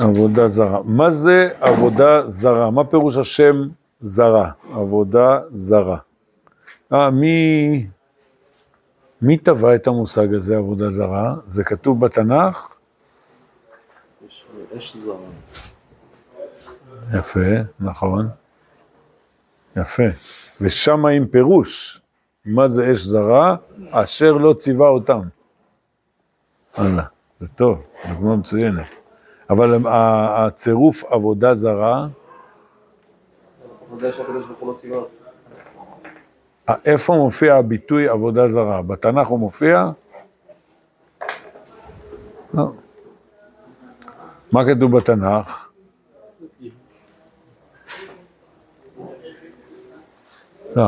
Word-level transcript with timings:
עבודה 0.00 0.48
זרה. 0.48 0.82
מה 0.84 1.10
זה 1.10 1.50
עבודה 1.60 2.26
זרה? 2.26 2.70
מה 2.70 2.84
פירוש 2.84 3.16
השם 3.16 3.68
זרה? 4.00 4.50
עבודה 4.72 5.40
זרה. 5.52 5.98
אה, 6.92 7.10
מי, 7.10 7.86
מי 9.22 9.38
טבע 9.38 9.74
את 9.74 9.86
המושג 9.86 10.34
הזה, 10.34 10.56
עבודה 10.56 10.90
זרה? 10.90 11.34
זה 11.46 11.64
כתוב 11.64 12.00
בתנ"ך? 12.00 12.74
יש 14.28 14.44
אש 14.76 14.96
זרה. 14.96 15.16
יפה, 17.18 17.40
נכון. 17.80 18.28
יפה. 19.76 20.02
ושם 20.60 21.06
עם 21.06 21.26
פירוש, 21.26 22.00
מה 22.44 22.68
זה 22.68 22.92
אש 22.92 22.98
זרה? 22.98 23.56
אשר 23.90 24.32
לא 24.32 24.54
ציווה 24.58 24.88
אותם. 24.88 25.20
וואלה, 26.78 27.02
זה 27.38 27.48
טוב, 27.48 27.82
דוגמה 28.08 28.36
מצוינת. 28.36 29.07
אבל 29.50 29.78
הצירוף 29.86 31.04
עבודה 31.04 31.54
זרה, 31.54 32.06
עבודה 33.86 34.12
שהקדוש 34.12 34.44
ברוך 34.44 34.58
הוא 34.58 34.72
לא 34.72 34.78
ציווה. 34.78 35.00
איפה 36.84 37.14
מופיע 37.16 37.54
הביטוי 37.54 38.08
עבודה 38.08 38.48
זרה? 38.48 38.82
בתנ"ך 38.82 39.28
הוא 39.28 39.38
מופיע? 39.38 39.90
לא. 42.54 42.72
מה 44.52 44.64
כתוב 44.64 44.96
בתנ"ך? 44.96 45.68
לא, 50.76 50.82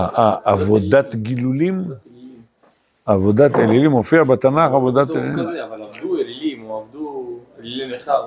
עבודת 0.45 1.15
גילולים? 1.15 1.85
עבודת 3.07 3.55
אלילים 3.59 3.91
מופיע 3.91 4.25
בתנ"ך 4.25 4.73
עבודת 4.73 5.11
אלילים? 5.11 5.39
אבל 5.39 5.83
עבדו 5.83 6.17
אלילים, 6.17 6.65
או 6.65 6.79
עבדו 6.79 7.39
אלילי 7.59 7.95
נכר. 7.95 8.25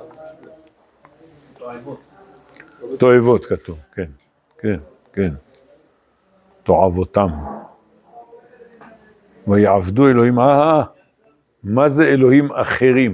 תועבות 3.00 3.46
כתוב, 3.46 3.80
כן, 3.96 4.10
כן, 4.58 4.80
כן. 5.14 5.34
תועבותם. 6.64 7.30
ויעבדו 9.48 10.08
אלוהים, 10.08 10.40
אה, 10.40 10.46
אה, 10.46 10.84
מה 11.64 11.90
זה 11.90 12.04
אלוהים 12.04 12.52
אחרים? 12.52 13.14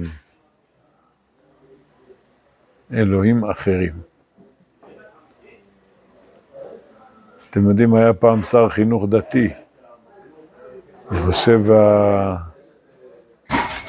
אלוהים 2.92 3.44
אחרים. 3.44 3.92
אתם 7.50 7.68
יודעים, 7.68 7.94
היה 7.94 8.12
פעם 8.14 8.42
שר 8.42 8.68
חינוך 8.68 9.04
דתי. 9.08 9.48
אני 11.10 11.18
חושב, 11.18 11.60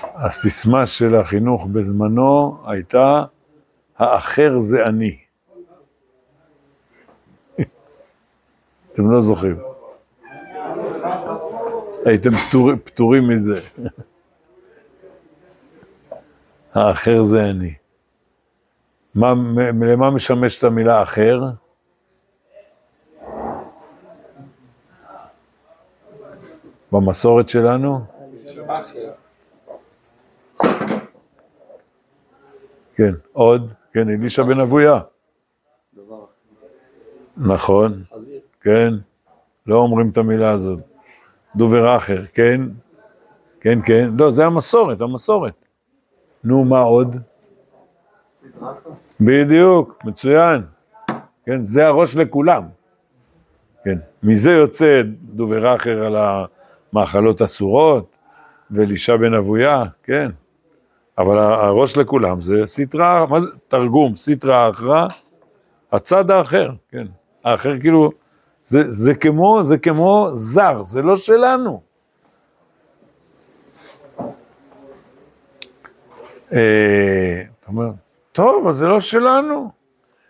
הסיסמה 0.02 0.86
של 0.86 1.16
החינוך 1.16 1.66
בזמנו 1.66 2.58
הייתה, 2.66 3.24
האחר 4.02 4.60
זה 4.60 4.86
אני. 4.86 5.18
אתם 8.94 9.12
לא 9.12 9.22
זוכרים. 9.22 9.60
הייתם 12.06 12.30
פטור, 12.32 12.72
פטורים 12.84 13.28
מזה. 13.28 13.62
האחר 16.74 17.24
זה 17.24 17.44
אני. 17.44 17.74
למה 19.16 20.12
משמשת 20.12 20.64
המילה 20.64 21.04
אחר? 21.04 21.42
במסורת 26.92 27.50
שלנו? 27.50 28.00
כן. 32.96 33.14
עוד? 33.34 33.74
כן, 33.94 34.10
אלישע 34.10 34.44
בן 34.44 34.60
אבויה. 34.60 35.00
נכון. 37.38 38.04
כן. 38.62 38.94
לא 39.68 39.76
אומרים 39.76 40.10
את 40.10 40.18
המילה 40.18 40.52
הזאת. 40.52 40.80
דובר 41.56 41.98
אחר, 41.98 42.26
כן? 42.34 42.62
כן, 43.62 43.80
כן. 43.86 44.10
לא, 44.18 44.32
זה 44.32 44.46
המסורת, 44.46 45.02
המסורת. 45.02 45.66
נו, 46.44 46.66
מה 46.66 46.80
עוד? 46.80 47.16
בדיוק, 49.22 50.06
מצוין. 50.06 50.62
כן, 51.46 51.64
זה 51.64 51.88
הראש 51.88 52.16
לכולם. 52.16 52.64
כן, 53.84 53.98
מזה 54.24 54.52
יוצא 54.52 55.02
דובר 55.22 55.76
אחר 55.76 56.06
על 56.06 56.16
המאכלות 56.94 57.42
אסורות, 57.42 58.16
ואלישע 58.72 59.16
בן 59.16 59.34
אבויה, 59.34 59.84
כן. 60.04 60.32
אבל 61.18 61.38
הראש 61.40 61.98
לכולם 61.98 62.42
זה 62.42 62.54
סטרא, 62.66 63.26
מה 63.30 63.40
זה? 63.40 63.48
תרגום, 63.68 64.16
סטרא 64.16 64.70
אחרא, 64.70 65.08
הצד 65.92 66.32
האחר, 66.32 66.70
כן. 66.90 67.08
האחר 67.44 67.80
כאילו, 67.80 68.10
זה, 68.62 68.92
זה 68.92 69.16
כמו, 69.16 69.64
זה 69.64 69.78
כמו 69.78 70.30
זר, 70.34 70.84
זה 70.84 71.02
לא 71.02 71.16
שלנו. 71.16 71.82
אה, 76.54 77.42
אתה 77.60 77.68
אומר, 77.68 77.90
טוב, 78.32 78.68
אז 78.68 78.76
זה 78.76 78.88
לא 78.88 79.00
שלנו. 79.00 79.70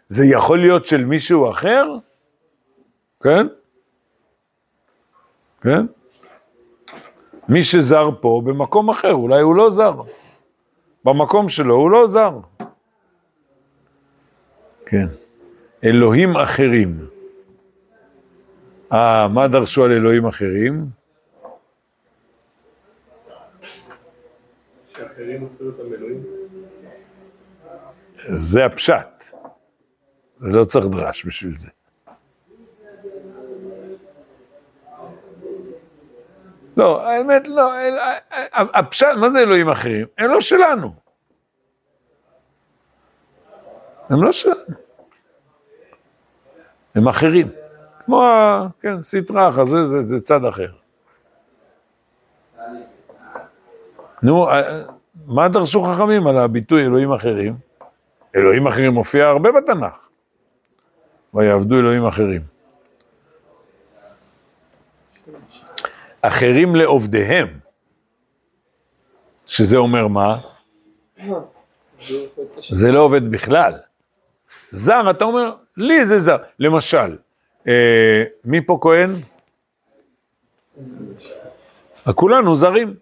זה 0.08 0.26
יכול 0.26 0.60
להיות 0.60 0.86
של 0.86 1.06
מישהו 1.06 1.50
אחר? 1.50 1.86
כן? 3.24 3.48
כן? 5.62 5.86
מי 7.50 7.64
שזר 7.64 8.10
פה 8.22 8.42
במקום 8.46 8.90
אחר, 8.90 9.14
אולי 9.14 9.42
הוא 9.42 9.56
לא 9.56 9.70
זר. 9.70 10.02
במקום 11.06 11.50
שלו 11.50 11.76
הוא 11.76 11.92
לא 11.92 12.08
זר. 12.08 12.40
כן. 14.86 15.08
אלוהים 15.84 16.38
אחרים. 16.38 17.08
אה, 18.92 19.28
מה 19.28 19.48
דרשו 19.48 19.86
על 19.86 19.92
אלוהים 19.92 20.26
אחרים? 20.26 20.86
שאחרים 24.90 25.50
עשו 25.54 25.66
אותם 25.66 25.94
אלוהים. 25.94 26.24
זה 28.34 28.66
הפשט. 28.66 29.08
לא 30.40 30.66
צריך 30.66 30.86
דרש 30.86 31.26
בשביל 31.26 31.58
זה. 31.58 31.70
לא, 36.78 37.08
האמת 37.08 37.48
לא, 37.48 37.80
אל- 37.80 37.98
הפשט, 38.54 39.08
מה 39.18 39.30
זה 39.30 39.40
אלוהים 39.40 39.70
אחרים? 39.70 40.08
הם 40.18 40.30
לא 40.30 40.42
שלנו. 40.42 40.94
הם 44.10 44.24
לא 44.24 44.32
שלנו. 44.32 44.56
הם 46.96 47.08
אחרים. 47.08 47.48
כמו, 48.06 48.24
כן, 48.82 49.02
סטרא 49.02 49.52
זה, 49.52 49.86
זה, 49.86 50.02
זה 50.02 50.22
צד 50.22 50.46
אחר. 50.46 50.72
נו, 54.24 54.48
מה 55.26 55.48
דרשו 55.50 55.82
חכמים 55.82 56.28
על 56.28 56.38
הביטוי 56.38 56.86
אלוהים 56.86 57.14
אחרים? 57.14 57.56
אלוהים 58.36 58.68
אחרים 58.68 58.92
מופיע 58.92 59.26
הרבה 59.28 59.50
בתנ"ך. 59.52 60.10
ויעבדו 61.34 61.76
אלוהים 61.80 62.06
אחרים. 62.06 62.51
אחרים 66.22 66.76
לעובדיהם, 66.76 67.48
שזה 69.46 69.78
אומר 69.78 70.08
מה? 70.08 70.38
זה 72.70 72.92
לא 72.92 73.00
עובד 73.00 73.32
בכלל. 73.32 73.74
זר, 74.72 75.10
אתה 75.10 75.26
אומר, 75.26 75.56
לי 75.78 76.06
זה 76.06 76.20
זר. 76.20 76.38
למשל, 76.60 77.18
אה, 77.68 78.24
מי 78.46 78.66
פה 78.66 78.78
כהן? 78.82 79.10
כולנו 82.16 82.56
זרים. 82.56 82.96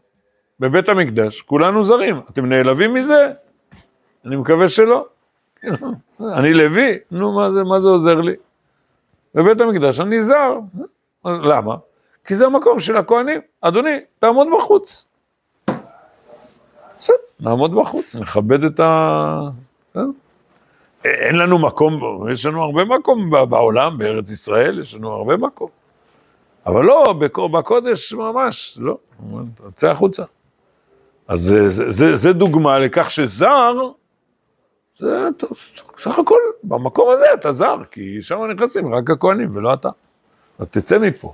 בבית 0.59 0.89
המקדש, 0.89 1.41
כולנו 1.41 1.83
זרים. 1.83 2.21
אתם 2.29 2.45
נעלבים 2.45 2.93
מזה? 2.93 3.31
אני 4.25 4.35
מקווה 4.35 4.67
שלא. 4.67 5.05
אני 6.37 6.53
לוי, 6.53 6.97
נו, 7.11 7.35
מה 7.35 7.51
זה, 7.51 7.63
מה 7.63 7.79
זה 7.79 7.87
עוזר 7.87 8.21
לי? 8.21 8.35
בבית 9.35 9.61
המקדש 9.61 9.99
אני 9.99 10.23
זר. 10.23 10.59
למה? 11.25 11.75
כי 12.25 12.35
זה 12.35 12.45
המקום 12.45 12.79
של 12.79 12.97
הכהנים. 12.97 13.41
אדוני, 13.61 13.97
תעמוד 14.19 14.47
בחוץ. 14.57 15.07
בסדר, 16.97 17.15
נעמוד 17.39 17.75
בחוץ, 17.75 18.15
נכבד 18.15 18.63
את 18.63 18.79
ה... 18.79 19.39
בסדר? 19.89 20.05
אין 21.05 21.35
לנו 21.35 21.59
מקום, 21.59 21.99
יש 22.31 22.45
לנו 22.45 22.63
הרבה 22.63 22.85
מקום 22.85 23.29
בעולם, 23.49 23.97
בארץ 23.97 24.31
ישראל, 24.31 24.79
יש 24.79 24.95
לנו 24.95 25.11
הרבה 25.11 25.37
מקום. 25.37 25.69
אבל 26.65 26.85
לא, 26.85 27.13
בק- 27.13 27.39
בקודש 27.39 28.13
ממש, 28.13 28.77
לא. 28.81 28.97
צא 29.75 29.87
החוצה. 29.87 30.23
אז 31.27 31.39
זה, 31.39 31.69
זה, 31.69 31.91
זה, 31.91 32.15
זה 32.15 32.33
דוגמה 32.33 32.79
לכך 32.79 33.11
שזר, 33.11 33.73
זה 34.97 35.27
סך 35.97 36.19
הכל, 36.19 36.39
במקום 36.63 37.09
הזה 37.13 37.25
אתה 37.33 37.51
זר, 37.51 37.77
כי 37.91 38.21
שם 38.21 38.39
נכנסים 38.55 38.93
רק 38.93 39.09
הכהנים 39.09 39.55
ולא 39.55 39.73
אתה. 39.73 39.89
אז 40.59 40.67
תצא 40.67 40.99
מפה. 40.99 41.33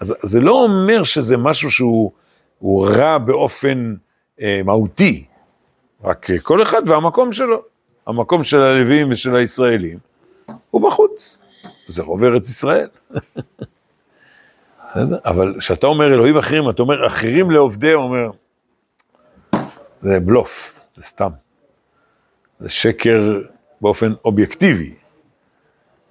אז 0.00 0.14
זה 0.22 0.40
לא 0.40 0.64
אומר 0.64 1.04
שזה 1.04 1.36
משהו 1.36 1.70
שהוא 1.70 2.12
הוא 2.58 2.86
רע 2.86 3.18
באופן 3.18 3.94
אה, 4.40 4.60
מהותי, 4.64 5.24
רק 6.04 6.30
אה, 6.30 6.38
כל 6.38 6.62
אחד 6.62 6.82
והמקום 6.86 7.32
שלו. 7.32 7.62
המקום 8.06 8.42
של 8.42 8.60
הלוויים 8.60 9.12
ושל 9.12 9.36
הישראלים, 9.36 9.98
הוא 10.70 10.82
בחוץ. 10.88 11.38
זה 11.86 12.02
רוב 12.02 12.24
ארץ 12.24 12.48
ישראל. 12.48 12.88
בסדר? 14.90 15.18
אבל 15.24 15.54
כשאתה 15.58 15.86
אומר 15.86 16.14
אלוהים 16.14 16.36
אחרים, 16.36 16.70
אתה 16.70 16.82
אומר 16.82 17.06
אחרים 17.06 17.50
לעובדי, 17.50 17.92
הוא 17.92 18.04
אומר, 18.04 18.30
זה 20.00 20.20
בלוף, 20.20 20.80
זה 20.92 21.02
סתם. 21.02 21.30
זה 22.60 22.68
שקר 22.68 23.40
באופן 23.80 24.12
אובייקטיבי. 24.24 24.94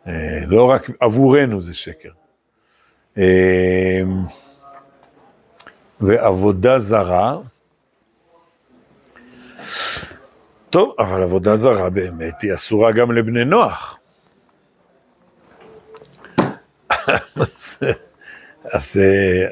אה, 0.08 0.14
לא 0.48 0.70
רק 0.70 0.90
עבורנו 1.00 1.62
זה 1.62 1.74
שקר. 1.76 2.10
אה, 3.20 4.02
ועבודה 6.02 6.80
זרה, 6.80 7.38
טוב, 10.70 10.96
אבל 11.00 11.24
עבודה 11.24 11.56
זרה 11.56 11.90
באמת 11.90 12.42
היא 12.42 12.54
אסורה 12.54 12.92
גם 12.92 13.12
לבני 13.12 13.46
נוח. 13.46 14.00
אז, 17.36 17.80
אז 18.64 19.00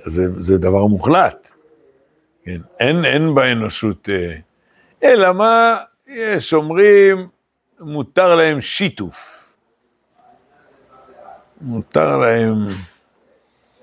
זה, 0.05 0.25
זה 0.37 0.57
דבר 0.57 0.85
מוחלט. 0.85 1.51
כן, 2.43 2.61
אין, 2.79 3.05
אין 3.05 3.35
באנושות, 3.35 4.09
אה, 4.09 4.35
אלא 5.03 5.33
מה, 5.33 5.77
יש 6.07 6.53
אומרים, 6.53 7.27
מותר 7.79 8.35
להם 8.35 8.61
שיתוף. 8.61 9.43
מותר 11.61 12.17
להם, 12.17 12.67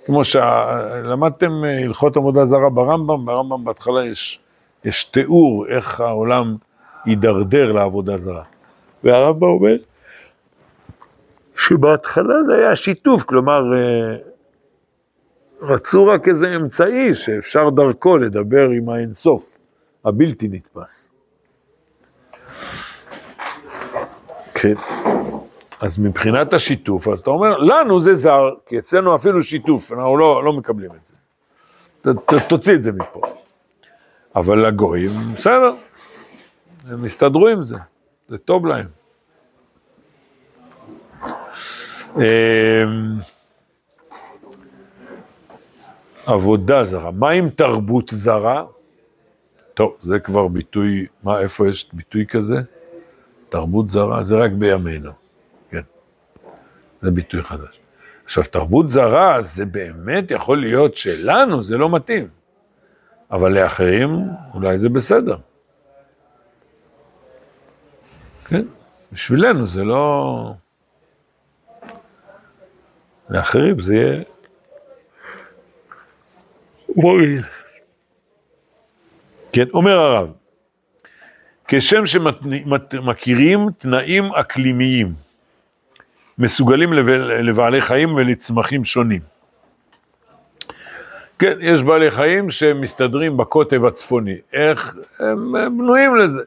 כמו 0.05 0.25
שלמדתם 0.25 1.65
אה, 1.65 1.85
הלכות 1.85 2.17
עבודה 2.17 2.45
זרה 2.45 2.71
ברמב"ם, 2.71 3.27
ברמב"ם 3.27 3.65
בהתחלה 3.65 4.07
יש, 4.07 4.41
יש 4.85 5.05
תיאור 5.05 5.67
איך 5.69 6.01
העולם 6.01 6.57
יידרדר 7.07 7.73
לעבודה 7.73 8.19
זרה. 8.19 8.43
והרמב"ם 9.05 9.49
אומר 9.49 9.77
שבהתחלה 11.57 12.43
זה 12.47 12.55
היה 12.55 12.77
שיתוף, 12.77 13.23
כלומר, 13.23 13.61
אה, 13.75 14.17
רצו 15.61 16.07
רק 16.07 16.29
איזה 16.29 16.57
אמצעי 16.57 17.15
שאפשר 17.15 17.71
דרכו 17.71 18.17
לדבר 18.19 18.69
עם 18.69 18.89
האינסוף, 18.89 19.59
הבלתי 20.05 20.49
נתפס. 20.49 21.11
כן. 24.55 24.75
אז 25.85 25.99
מבחינת 25.99 26.55
השיתוף, 26.55 27.09
אז 27.09 27.21
אתה 27.21 27.31
אומר, 27.31 27.59
לנו 27.59 28.01
זה 28.01 28.15
זר, 28.15 28.51
כי 28.67 28.79
אצלנו 28.79 29.17
אפילו 29.17 29.43
שיתוף, 29.43 29.93
אנחנו 29.93 30.17
לא, 30.17 30.45
לא 30.45 30.53
מקבלים 30.53 30.91
את 30.91 31.07
זה. 31.07 31.15
ת, 32.01 32.09
ת, 32.09 32.35
תוציא 32.49 32.75
את 32.75 32.83
זה 32.83 32.93
מפה. 32.93 33.21
אבל 34.37 34.67
לגויים, 34.67 35.11
בסדר, 35.35 35.75
הם 36.89 37.05
הסתדרו 37.05 37.49
עם 37.49 37.63
זה, 37.63 37.77
זה 38.29 38.39
טוב 38.39 38.67
להם. 38.67 38.87
אמ, 42.17 42.23
עבודה 46.27 46.85
זרה, 46.85 47.11
מה 47.11 47.31
עם 47.31 47.49
תרבות 47.51 48.09
זרה? 48.11 48.65
טוב, 49.75 49.97
זה 50.01 50.19
כבר 50.19 50.49
ביטוי, 50.49 51.07
מה, 51.23 51.41
איפה 51.41 51.69
יש 51.69 51.89
ביטוי 51.93 52.27
כזה? 52.27 52.57
תרבות 53.49 53.91
זרה, 53.91 54.25
זה 54.25 54.37
רק 54.37 54.51
בימינו. 54.51 55.24
זה 57.05 57.11
ביטוי 57.11 57.43
חדש. 57.43 57.81
עכשיו, 58.25 58.45
תרבות 58.45 58.91
זרה, 58.91 59.43
זה 59.43 59.67
באמת 59.67 60.31
יכול 60.31 60.61
להיות 60.61 60.97
שלנו 60.97 61.63
זה 61.63 61.77
לא 61.77 61.91
מתאים, 61.91 62.29
אבל 63.31 63.53
לאחרים 63.53 64.29
אולי 64.55 64.79
זה 64.79 64.89
בסדר. 64.89 65.37
כן, 68.45 68.63
בשבילנו 69.13 69.67
זה 69.67 69.85
לא... 69.85 70.55
לאחרים 73.31 73.81
זה 73.81 73.95
יהיה... 73.95 74.23
מועיל. 76.97 77.43
כן, 79.53 79.65
אומר 79.75 79.99
הרב, 79.99 80.33
כשם 81.69 82.07
שמכירים 82.07 83.71
תנאים 83.79 84.25
אקלימיים, 84.25 85.15
מסוגלים 86.39 86.93
לבעלי 87.43 87.81
חיים 87.81 88.15
ולצמחים 88.15 88.85
שונים. 88.85 89.21
כן, 91.39 91.57
יש 91.61 91.83
בעלי 91.83 92.11
חיים 92.11 92.51
שמסתדרים 92.51 93.37
בקוטב 93.37 93.85
הצפוני. 93.85 94.37
איך? 94.53 94.97
הם, 95.21 95.53
בנויים 95.53 96.17
לזה. 96.17 96.43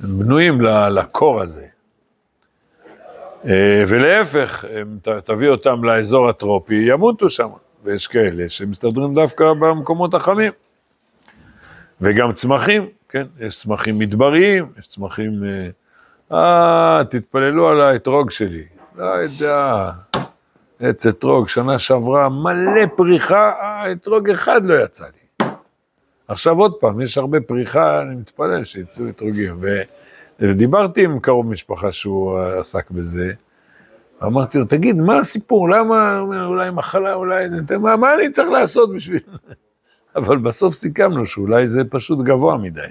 הם 0.00 0.18
בנויים 0.18 0.60
לקור 0.90 1.40
הזה. 1.40 1.66
אה, 3.46 3.84
ולהפך, 3.88 4.64
הם, 4.70 4.98
תביא 5.24 5.48
אותם 5.48 5.84
לאזור 5.84 6.28
הטרופי, 6.28 6.74
ימותו 6.74 7.28
שם. 7.28 7.48
ויש 7.84 8.06
כאלה 8.06 8.48
שמסתדרים 8.48 9.14
דווקא 9.14 9.52
במקומות 9.52 10.14
החמים. 10.14 10.52
וגם 12.00 12.32
צמחים, 12.32 12.86
כן, 13.08 13.26
יש 13.40 13.56
צמחים 13.56 13.98
מדבריים, 13.98 14.66
יש 14.78 14.86
צמחים... 14.86 15.44
אה, 15.44 15.68
אה 16.32 17.02
תתפללו 17.10 17.68
על 17.68 17.80
האתרוג 17.80 18.30
שלי. 18.30 18.64
לא 18.96 19.04
יודע, 19.04 19.90
עץ 20.80 21.06
אתרוג, 21.06 21.48
שנה 21.48 21.78
שעברה, 21.78 22.28
מלא 22.28 22.86
פריחה, 22.96 23.52
אה, 23.60 23.92
אתרוג 23.92 24.30
אחד 24.30 24.64
לא 24.64 24.74
יצא 24.84 25.04
לי. 25.04 25.48
עכשיו 26.28 26.58
עוד 26.58 26.74
פעם, 26.80 27.00
יש 27.00 27.18
הרבה 27.18 27.40
פריחה, 27.40 28.02
אני 28.02 28.14
מתפלל 28.14 28.64
שיצאו 28.64 29.08
אתרוגים. 29.08 29.64
ודיברתי 30.40 31.04
עם 31.04 31.18
קרוב 31.18 31.46
משפחה 31.46 31.92
שהוא 31.92 32.38
עסק 32.40 32.90
בזה, 32.90 33.32
אמרתי 34.24 34.58
לו, 34.58 34.64
תגיד, 34.64 34.96
מה 34.96 35.18
הסיפור? 35.18 35.70
למה, 35.70 36.18
אולי 36.20 36.70
מחלה, 36.70 37.14
אולי... 37.14 37.46
מה, 37.80 37.96
מה 37.96 38.14
אני 38.14 38.30
צריך 38.30 38.48
לעשות 38.48 38.94
בשביל... 38.94 39.20
אבל 40.16 40.38
בסוף 40.38 40.74
סיכמנו 40.74 41.26
שאולי 41.26 41.68
זה 41.68 41.84
פשוט 41.90 42.18
גבוה 42.18 42.56
מדי. 42.56 42.86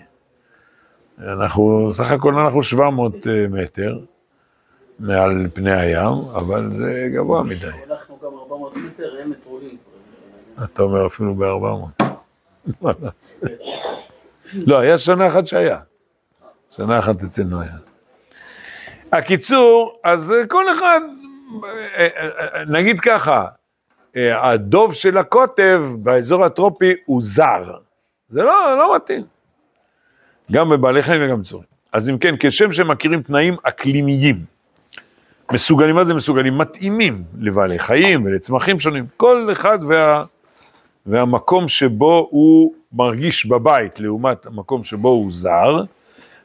אנחנו, 1.20 1.90
סך 1.92 2.12
הכל 2.12 2.36
אנחנו 2.36 2.64
700 2.64 3.28
אה, 3.28 3.48
מטר 3.50 4.00
מעל 5.00 5.48
פני 5.54 5.72
הים, 5.72 6.14
אבל 6.36 6.74
זה 6.74 7.08
גבוה 7.14 7.44
מדי. 7.44 7.68
הלכנו 7.68 8.18
גם 8.24 8.38
400 8.38 8.76
מטר, 8.76 9.16
הם 9.22 9.30
מטרולים. 9.30 9.78
אתה 10.64 10.84
אומר 10.84 11.06
אפילו 11.08 11.36
ב-400. 11.36 12.04
מה 12.82 12.92
לעשות? 13.02 13.44
לא, 14.54 14.80
היה 14.80 14.98
שנה 14.98 15.28
אחת 15.28 15.48
שהיה. 15.48 15.80
שנה 16.70 17.00
אחת 17.00 17.24
אצלנו 17.24 17.62
היה. 17.62 17.78
הקיצור, 19.12 20.00
אז 20.04 20.34
כל 20.50 20.72
אחד, 20.72 21.02
אה, 21.64 22.08
אה, 22.18 22.66
נגיד 22.66 23.00
ככה, 23.00 23.46
אה, 24.16 24.50
הדוב 24.50 24.94
של 24.94 25.18
הקוטב 25.18 25.84
באזור 25.98 26.46
הטרופי 26.46 26.94
הוא 27.06 27.22
זר. 27.24 27.78
זה 28.28 28.44
לא, 28.44 28.78
לא 28.78 28.96
מתאים. 28.96 29.35
גם 30.52 30.70
בבעלי 30.70 31.04
חיים 31.04 31.22
וגם 31.26 31.42
בצורים. 31.42 31.66
אז 31.94 32.10
אם 32.10 32.18
כן, 32.18 32.36
כשם 32.40 32.72
שמכירים 32.72 33.22
תנאים 33.22 33.56
אקלימיים, 33.64 34.44
מסוגלים, 35.52 35.96
מה 35.96 36.06
זה 36.06 36.14
מסוגלים? 36.14 36.58
מתאימים 36.58 37.24
לבעלי 37.40 37.80
חיים 37.80 38.26
ולצמחים 38.26 38.80
שונים. 38.80 39.06
כל 39.18 39.50
אחד 39.52 39.80
וה, 39.88 40.24
והמקום 41.06 41.68
שבו 41.68 42.28
הוא 42.32 42.74
מרגיש 42.94 43.46
בבית, 43.46 44.00
לעומת 44.00 44.46
המקום 44.46 44.84
שבו 44.84 45.10
הוא 45.10 45.32
זר, 45.32 45.84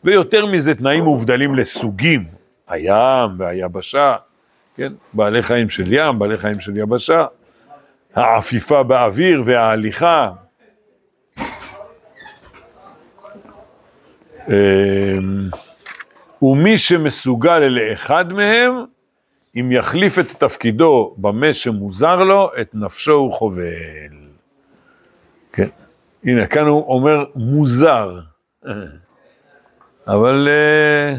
ויותר 0.05 0.47
מזה 0.47 0.75
תנאים 0.75 1.05
מובדלים 1.05 1.55
לסוגים, 1.55 2.25
הים 2.69 3.31
והיבשה, 3.39 4.15
כן? 4.77 4.93
בעלי 5.13 5.43
חיים 5.43 5.69
של 5.69 5.93
ים, 5.93 6.19
בעלי 6.19 6.39
חיים 6.39 6.61
של 6.61 6.77
יבשה, 6.77 7.25
העפיפה 8.15 8.83
באוויר 8.83 9.43
וההליכה. 9.45 10.31
ומי 16.43 16.79
שמסוגל 16.79 17.59
לאחד 17.59 18.33
מהם, 18.33 18.85
אם 19.57 19.73
יחליף 19.73 20.19
את 20.19 20.27
תפקידו 20.27 21.15
במה 21.19 21.53
שמוזר 21.53 22.17
לו, 22.17 22.51
את 22.61 22.75
נפשו 22.75 23.13
הוא 23.13 23.33
חובל. 23.33 23.63
כן, 25.53 25.69
הנה, 26.25 26.47
כאן 26.47 26.67
הוא 26.67 26.95
אומר 26.95 27.25
מוזר. 27.37 28.21
אבל 30.07 30.49
אה, 30.51 31.15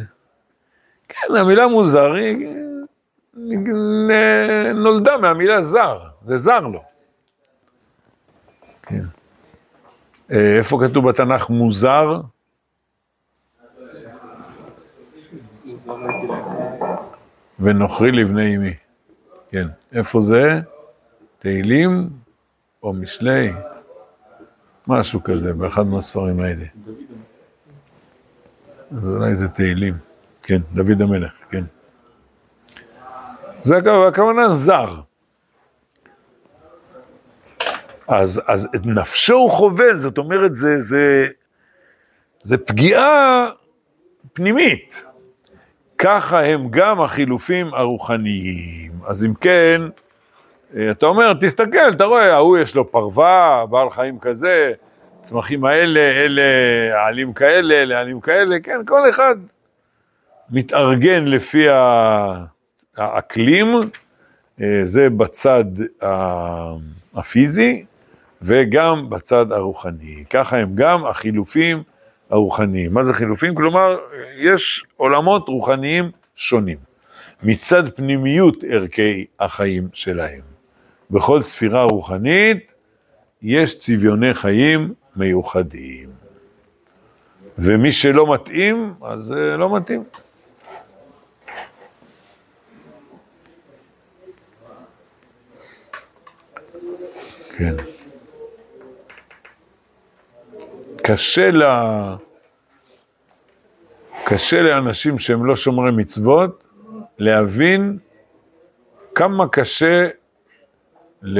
כן, 1.09 1.35
המילה 1.35 1.67
מוזר 1.67 2.13
היא 2.13 2.47
נולדה 4.73 5.17
מהמילה 5.17 5.61
זר, 5.61 5.99
זה 6.25 6.37
זר 6.37 6.59
לו. 6.59 6.83
כן. 8.83 9.03
אה, 10.31 10.57
איפה 10.57 10.79
כתוב 10.87 11.09
בתנ"ך 11.09 11.49
מוזר? 11.49 12.21
ונוכרי 17.59 18.11
לבני 18.11 18.55
אמי. 18.55 18.73
כן, 19.51 19.67
איפה 19.93 20.21
זה? 20.21 20.59
תהילים 21.39 22.09
או 22.83 22.93
משלי? 22.93 23.53
משהו 24.87 25.23
כזה, 25.23 25.53
באחד 25.53 25.81
מהספרים 25.85 26.39
האלה. 26.39 26.65
אז 28.97 29.07
אולי 29.07 29.35
זה 29.35 29.47
תהילים. 29.47 29.93
כן, 30.43 30.61
דוד 30.73 31.01
המלך, 31.01 31.33
כן. 31.49 31.63
זה 33.63 33.77
הכ- 33.77 34.07
הכוונה 34.07 34.53
זר. 34.53 34.87
אז, 38.07 38.41
אז 38.47 38.69
את 38.75 38.85
נפשו 38.85 39.33
הוא 39.35 39.49
חובל, 39.51 39.99
זאת 39.99 40.17
אומרת, 40.17 40.55
זה, 40.55 40.81
זה, 40.81 41.27
זה 42.41 42.57
פגיעה 42.57 43.47
פנימית. 44.33 45.05
ככה 46.03 46.45
הם 46.45 46.67
גם 46.69 47.01
החילופים 47.01 47.73
הרוחניים. 47.73 48.91
אז 49.05 49.25
אם 49.25 49.33
כן, 49.33 49.81
אה, 50.77 50.91
אתה 50.91 51.05
אומר, 51.05 51.33
תסתכל, 51.33 51.91
אתה 51.91 52.03
רואה, 52.03 52.33
ההוא 52.33 52.57
יש 52.57 52.75
לו 52.75 52.91
פרווה, 52.91 53.65
בעל 53.69 53.89
חיים 53.89 54.19
כזה, 54.19 54.73
צמחים 55.21 55.65
האלה, 55.65 55.99
אלה 55.99 56.41
העלים 56.93 57.33
כאלה, 57.33 57.75
אלה 57.75 57.97
העלים 57.97 58.21
כאלה, 58.21 58.59
כן, 58.59 58.85
כל 58.85 59.09
אחד 59.09 59.35
מתארגן 60.49 61.25
לפי 61.25 61.65
האקלים, 62.97 63.75
אה, 64.61 64.79
זה 64.83 65.09
בצד 65.09 65.65
הפיזי 67.13 67.85
וגם 68.41 69.09
בצד 69.09 69.51
הרוחני. 69.51 70.23
ככה 70.29 70.57
הם 70.57 70.71
גם 70.75 71.05
החילופים 71.05 71.83
הרוחניים. 72.31 72.93
מה 72.93 73.03
זה 73.03 73.13
חילופים? 73.13 73.55
כלומר, 73.55 73.97
יש 74.37 74.83
עולמות 74.97 75.47
רוחניים 75.47 76.11
שונים. 76.35 76.77
מצד 77.43 77.89
פנימיות 77.95 78.63
ערכי 78.69 79.25
החיים 79.39 79.87
שלהם. 79.93 80.41
בכל 81.11 81.41
ספירה 81.41 81.83
רוחנית 81.83 82.73
יש 83.41 83.79
צביוני 83.79 84.33
חיים 84.33 84.93
מיוחדים. 85.15 86.09
ומי 87.57 87.91
שלא 87.91 88.33
מתאים, 88.33 88.93
אז 89.01 89.33
אה, 89.33 89.57
לא 89.57 89.75
מתאים. 89.75 90.03
כן. 97.57 97.90
קשה 101.03 101.51
ל... 101.51 101.63
קשה 104.25 104.61
לאנשים 104.61 105.19
שהם 105.19 105.45
לא 105.45 105.55
שומרי 105.55 105.91
מצוות 105.91 106.67
להבין 107.17 107.97
כמה 109.15 109.47
קשה 109.47 110.07
ל... 111.21 111.39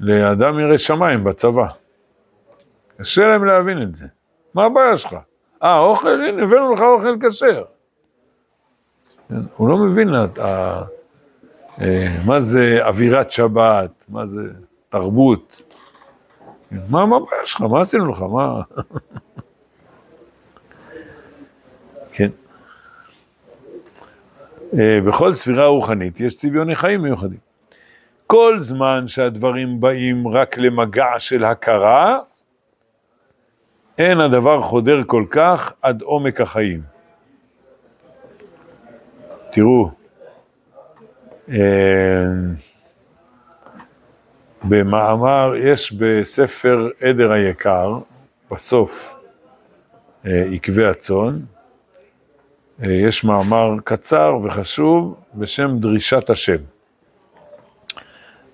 לאדם 0.00 0.58
ירא 0.58 0.76
שמיים 0.76 1.24
בצבא. 1.24 1.66
קשה 2.96 3.26
להם 3.26 3.44
להבין 3.44 3.82
את 3.82 3.94
זה. 3.94 4.06
מה 4.54 4.64
הבעיה 4.64 4.96
שלך? 4.96 5.16
אה, 5.62 5.78
אוכל, 5.78 6.08
הנה, 6.08 6.42
הבאנו 6.42 6.72
לך 6.72 6.80
אוכל 6.80 7.16
כשר. 7.28 7.64
כן, 9.28 9.34
הוא 9.56 9.68
לא 9.68 9.76
מבין 9.76 10.24
את 10.24 10.38
ה... 10.38 10.82
אה, 11.80 12.16
מה 12.26 12.40
זה 12.40 12.78
אווירת 12.86 13.30
שבת, 13.30 14.04
מה 14.08 14.26
זה 14.26 14.42
תרבות. 14.88 15.73
מה 16.88 17.06
מה 17.06 17.16
הבעיה 17.16 17.44
שלך? 17.44 17.60
מה 17.60 17.80
עשינו 17.80 18.12
לך? 18.12 18.22
מה... 18.22 18.62
כן. 22.12 22.30
אה, 24.78 25.00
בכל 25.06 25.32
ספירה 25.32 25.66
רוחנית 25.66 26.20
יש 26.20 26.34
צביוני 26.34 26.76
חיים 26.76 27.02
מיוחדים. 27.02 27.38
כל 28.26 28.60
זמן 28.60 29.08
שהדברים 29.08 29.80
באים 29.80 30.28
רק 30.28 30.58
למגע 30.58 31.18
של 31.18 31.44
הכרה, 31.44 32.18
אין 33.98 34.20
הדבר 34.20 34.60
חודר 34.62 35.00
כל 35.06 35.24
כך 35.30 35.72
עד 35.82 36.02
עומק 36.02 36.40
החיים. 36.40 36.82
תראו, 39.50 39.90
אה, 41.48 41.56
במאמר, 44.68 45.52
יש 45.56 45.92
בספר 45.92 46.88
עדר 47.00 47.32
היקר, 47.32 47.98
בסוף, 48.50 49.16
אה, 50.26 50.44
עקבי 50.52 50.84
הצאן, 50.84 51.40
אה, 52.82 52.92
יש 52.92 53.24
מאמר 53.24 53.70
קצר 53.84 54.38
וחשוב 54.44 55.16
בשם 55.34 55.78
דרישת 55.78 56.30
השם. 56.30 56.56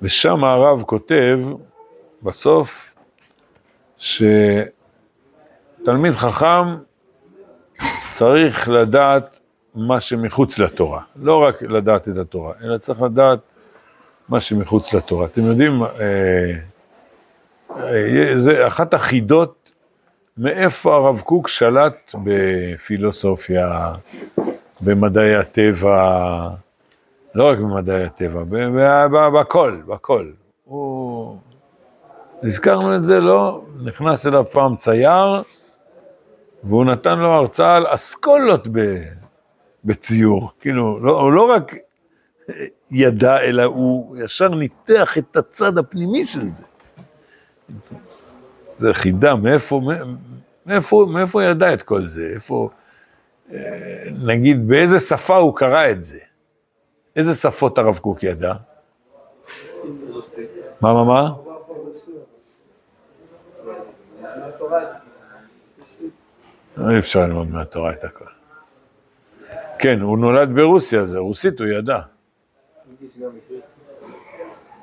ושם 0.03 0.45
הרב 0.45 0.83
כותב 0.83 1.41
בסוף 2.23 2.95
שתלמיד 3.99 4.73
חכם 6.13 6.77
צריך 8.11 8.69
לדעת 8.69 9.41
מה 9.75 10.01
שמחוץ 10.01 10.59
לתורה, 10.59 11.03
לא 11.17 11.43
רק 11.43 11.63
לדעת 11.63 12.09
את 12.09 12.17
התורה, 12.17 12.55
אלא 12.63 12.79
צריך 12.79 13.03
לדעת 13.03 13.39
מה 14.31 14.41
שמחוץ 14.41 14.95
לתורה. 14.95 15.27
אתם 15.27 15.43
יודעים, 15.43 15.83
אה, 15.83 15.89
אה, 17.77 18.33
זה 18.35 18.67
אחת 18.67 18.95
החידות 18.95 19.73
מאיפה 20.39 20.95
הרב 20.95 21.21
קוק 21.21 21.49
שלט 21.49 22.15
בפילוסופיה, 22.25 23.93
במדעי 24.81 25.37
הטבע, 25.37 26.49
לא 27.35 27.49
רק 27.49 27.59
במדעי 27.59 28.05
הטבע, 28.05 28.43
בכל, 29.31 29.81
בכל. 29.87 30.31
הוא... 30.65 31.37
הזכרנו 32.43 32.95
את 32.97 33.05
זה, 33.05 33.21
לא? 33.21 33.63
נכנס 33.85 34.27
אליו 34.27 34.45
פעם 34.45 34.77
צייר, 34.77 35.43
והוא 36.65 36.85
נתן 36.85 37.19
לו 37.19 37.29
הרצאה 37.29 37.77
על 37.77 37.87
אסכולות 37.89 38.67
ב... 38.73 39.03
בציור. 39.85 40.51
כאילו, 40.61 41.01
לא, 41.01 41.21
הוא 41.21 41.33
לא 41.33 41.51
רק 41.53 41.75
ידע, 42.91 43.41
אלא 43.41 43.63
הוא 43.63 44.17
ישר 44.17 44.49
ניתח 44.49 45.19
את 45.19 45.37
הצד 45.37 45.79
הפנימי 45.79 46.25
של 46.25 46.51
זה. 46.51 46.65
זה 48.79 48.95
חידה, 48.95 49.35
מאיפה, 49.35 49.81
מאיפה, 50.67 51.07
מאיפה 51.11 51.45
ידע 51.45 51.75
את 51.75 51.83
כל 51.83 52.07
זה? 52.07 52.31
איפה, 52.35 52.71
אה, 53.53 53.59
נגיד, 54.25 54.69
באיזה 54.69 55.01
שפה 55.01 55.37
הוא 55.37 55.57
קרא 55.57 55.91
את 55.91 56.05
זה? 56.05 56.19
איזה 57.17 57.35
שפות 57.35 57.79
הרב 57.79 57.99
קוק 57.99 58.23
ידע? 58.23 58.55
מה, 60.81 60.95
מה, 60.95 61.05
מה? 61.05 61.33
אי 66.91 66.99
אפשר 66.99 67.21
ללמוד 67.21 67.51
מהתורה 67.51 67.93
את 67.93 68.05
הכל. 68.05 68.25
כן, 69.79 70.01
הוא 70.01 70.19
נולד 70.19 70.55
ברוסיה, 70.55 71.05
זה 71.05 71.19
רוסית 71.19 71.61
הוא 71.61 71.69
ידע. 71.69 72.01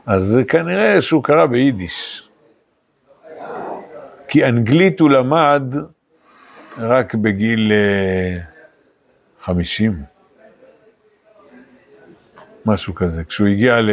אז 0.05 0.23
זה 0.23 0.43
כנראה 0.43 1.01
שהוא 1.01 1.23
קרא 1.23 1.45
ביידיש. 1.45 2.29
כי 4.27 4.45
אנגלית 4.45 4.99
הוא 4.99 5.09
למד 5.09 5.63
רק 6.77 7.15
בגיל 7.15 7.71
אה, 7.71 8.43
50, 9.41 10.03
משהו 12.65 12.95
כזה. 12.95 13.23
כשהוא 13.23 13.47
הגיע 13.47 13.81
ל... 13.81 13.89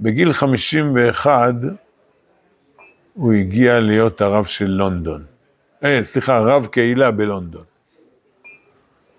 בגיל 0.00 0.32
51, 0.32 1.54
הוא 3.14 3.32
הגיע 3.32 3.80
להיות 3.80 4.20
הרב 4.20 4.44
של 4.44 4.70
לונדון. 4.70 5.24
אה, 5.84 5.98
סליחה, 6.02 6.38
רב 6.38 6.66
קהילה 6.66 7.10
בלונדון. 7.10 7.64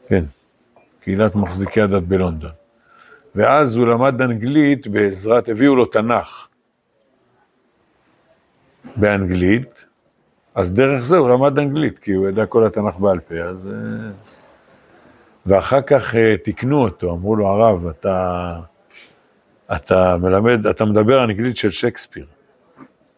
כן, 0.07 0.23
קהילת 0.99 1.35
מחזיקי 1.35 1.81
הדת 1.81 2.03
בלונדון. 2.03 2.51
ואז 3.36 3.75
הוא 3.75 3.88
למד 3.88 4.22
אנגלית 4.22 4.88
בעזרת, 4.88 5.50
הביאו 5.50 5.75
לו 5.75 5.86
תנ"ך 5.86 6.48
באנגלית, 8.96 9.86
אז 10.55 10.74
דרך 10.74 11.03
זה 11.03 11.17
הוא 11.17 11.29
למד 11.29 11.60
אנגלית, 11.60 12.00
כי 12.00 12.13
הוא 12.13 12.27
ידע 12.27 12.46
כל 12.46 12.65
התנ"ך 12.65 12.98
בעל 13.00 13.19
פה, 13.19 13.36
אז... 13.36 13.72
אה, 13.74 14.12
ואחר 15.46 15.81
כך 15.81 16.15
אה, 16.15 16.38
תיקנו 16.43 16.84
אותו, 16.84 17.12
אמרו 17.12 17.36
לו, 17.36 17.48
הרב, 17.48 17.88
אתה, 17.88 18.60
אתה 19.75 20.15
מלמד, 20.22 20.67
אתה 20.67 20.86
מדבר 20.86 21.24
אנגלית 21.24 21.57
של 21.57 21.69
שייקספיר. 21.69 22.25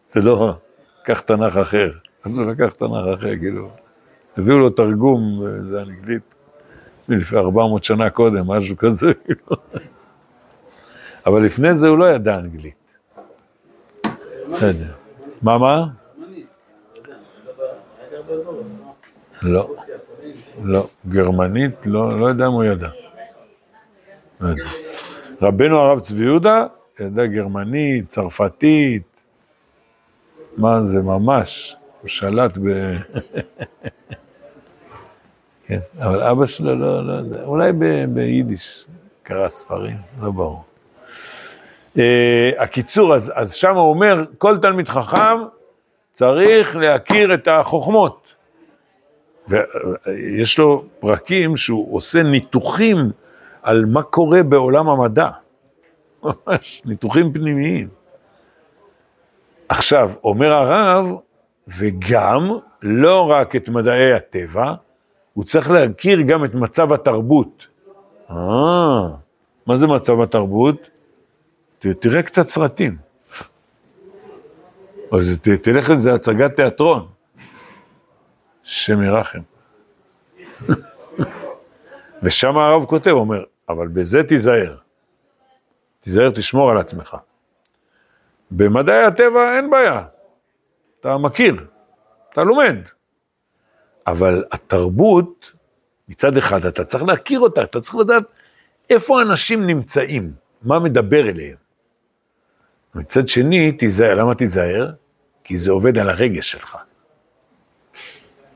זה 0.06 0.20
לא, 0.20 0.54
קח 1.04 1.20
תנ"ך 1.20 1.56
אחר. 1.56 1.92
אז 2.24 2.38
הוא 2.38 2.46
לקח 2.46 2.74
תנ"ך 2.74 3.18
אחר, 3.18 3.38
כאילו, 3.38 3.70
הביאו 4.36 4.58
לו 4.58 4.70
תרגום, 4.70 5.42
אה, 5.46 5.62
זה 5.62 5.82
אנגלית, 5.82 6.34
לפני 7.08 7.38
400 7.38 7.84
שנה 7.84 8.10
קודם, 8.10 8.46
משהו 8.46 8.76
כזה, 8.76 9.14
כאילו. 9.24 9.56
אבל 11.26 11.44
לפני 11.44 11.74
זה 11.74 11.88
הוא 11.88 11.98
לא 11.98 12.10
ידע 12.10 12.36
אנגלית. 12.36 12.96
בסדר. 14.52 14.92
מה, 15.42 15.58
מה? 15.58 15.86
לא, 19.42 19.76
לא. 20.62 20.88
גרמנית, 21.08 21.74
לא, 21.84 22.18
לא 22.18 22.26
יודע 22.26 22.46
אם 22.46 22.52
הוא 22.52 22.64
ידע. 22.64 22.88
רבנו 25.42 25.78
הרב 25.78 26.00
צבי 26.00 26.24
יהודה 26.24 26.66
ידע 27.00 27.26
גרמנית, 27.26 28.08
צרפתית, 28.08 29.22
מה 30.56 30.82
זה 30.82 31.02
ממש, 31.02 31.76
הוא 32.00 32.08
שלט 32.08 32.58
ב... 32.58 32.66
כן, 35.66 35.80
אבל 35.98 36.22
אבא 36.22 36.46
שלו 36.46 36.74
לא, 36.74 37.06
לא 37.06 37.12
יודע, 37.12 37.42
אולי 37.44 37.72
ביידיש 38.08 38.86
קרא 39.22 39.48
ספרים, 39.48 39.96
לא 40.20 40.30
ברור. 40.30 40.64
אה, 41.98 42.50
הקיצור, 42.58 43.14
אז, 43.14 43.32
אז 43.34 43.54
שם 43.54 43.76
הוא 43.76 43.90
אומר, 43.90 44.24
כל 44.38 44.58
תלמיד 44.58 44.88
חכם 44.88 45.38
צריך 46.12 46.76
להכיר 46.76 47.34
את 47.34 47.48
החוכמות. 47.48 48.34
ויש 49.48 50.58
לו 50.58 50.84
פרקים 51.00 51.56
שהוא 51.56 51.96
עושה 51.96 52.22
ניתוחים 52.22 53.10
על 53.62 53.84
מה 53.84 54.02
קורה 54.02 54.42
בעולם 54.42 54.88
המדע. 54.88 55.28
ממש, 56.24 56.82
ניתוחים 56.84 57.32
פנימיים. 57.32 57.88
עכשיו, 59.68 60.10
אומר 60.24 60.52
הרב, 60.52 61.12
וגם, 61.78 62.50
לא 62.82 63.30
רק 63.30 63.56
את 63.56 63.68
מדעי 63.68 64.12
הטבע, 64.12 64.74
הוא 65.34 65.44
צריך 65.44 65.70
להכיר 65.70 66.20
גם 66.20 66.44
את 66.44 66.54
מצב 66.54 66.92
התרבות. 66.92 67.66
אה, 68.30 68.36
מה 69.66 69.76
זה 69.76 69.86
מצב 69.86 70.20
התרבות? 70.20 70.88
ת, 71.80 71.86
תראה 71.86 72.22
קצת 72.22 72.48
סרטים. 72.48 72.96
אז 75.12 75.40
ת, 75.42 75.48
תלך 75.48 75.90
לזה 75.90 76.14
הצגת 76.14 76.56
תיאטרון. 76.56 77.08
שם 78.62 79.02
ירחם. 79.02 79.40
ושם 82.22 82.58
הרב 82.58 82.84
כותב, 82.84 83.10
אומר, 83.10 83.44
אבל 83.68 83.88
בזה 83.88 84.22
תיזהר. 84.22 84.76
תיזהר, 86.00 86.30
תשמור 86.30 86.70
על 86.70 86.78
עצמך. 86.78 87.16
במדעי 88.50 89.04
הטבע 89.04 89.56
אין 89.56 89.70
בעיה, 89.70 90.04
אתה 91.00 91.18
מכיר, 91.18 91.66
אתה 92.32 92.44
לומד. 92.44 92.76
אבל 94.06 94.44
התרבות, 94.52 95.52
מצד 96.08 96.36
אחד, 96.36 96.66
אתה 96.66 96.84
צריך 96.84 97.04
להכיר 97.04 97.40
אותה, 97.40 97.62
אתה 97.62 97.80
צריך 97.80 97.96
לדעת 97.96 98.22
איפה 98.90 99.22
אנשים 99.22 99.66
נמצאים, 99.66 100.32
מה 100.62 100.78
מדבר 100.78 101.28
אליהם. 101.28 101.59
מצד 102.94 103.28
שני, 103.28 103.72
תיזהר, 103.72 104.14
למה 104.14 104.34
תיזהר? 104.34 104.92
כי 105.44 105.56
זה 105.56 105.70
עובד 105.70 105.98
על 105.98 106.10
הרגש 106.10 106.52
שלך. 106.52 106.76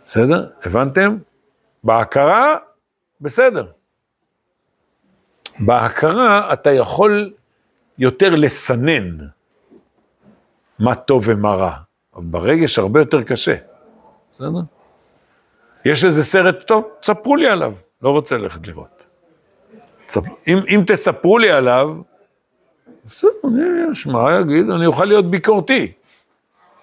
בסדר? 0.05 0.51
הבנתם? 0.63 1.17
בהכרה, 1.85 2.57
בסדר. 3.21 3.67
בהכרה 5.59 6.53
אתה 6.53 6.71
יכול 6.71 7.33
יותר 7.99 8.35
לסנן 8.35 9.19
מה 10.79 10.95
טוב 10.95 11.25
ומה 11.27 11.55
רע, 11.55 11.77
אבל 12.15 12.25
ברגש 12.25 12.79
הרבה 12.79 13.01
יותר 13.01 13.23
קשה. 13.23 13.55
בסדר? 14.33 14.61
יש 15.85 16.05
איזה 16.05 16.25
סרט 16.25 16.67
טוב, 16.67 16.89
תספרו 17.01 17.37
לי 17.37 17.49
עליו, 17.49 17.75
לא 18.03 18.11
רוצה 18.11 18.37
ללכת 18.37 18.67
לראות. 18.67 19.07
אם, 20.47 20.59
אם 20.69 20.83
תספרו 20.87 21.39
לי 21.39 21.51
עליו, 21.51 21.97
בסדר, 23.07 23.31
אני 23.45 23.93
אשמע, 23.93 24.41
אגיד, 24.41 24.71
אני 24.71 24.87
אוכל 24.87 25.05
להיות 25.05 25.31
ביקורתי. 25.31 25.93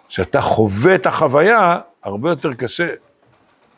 כשאתה 0.07 0.41
חווה 0.41 0.95
את 0.95 1.05
החוויה, 1.05 1.79
הרבה 2.03 2.29
יותר 2.29 2.53
קשה 2.53 2.93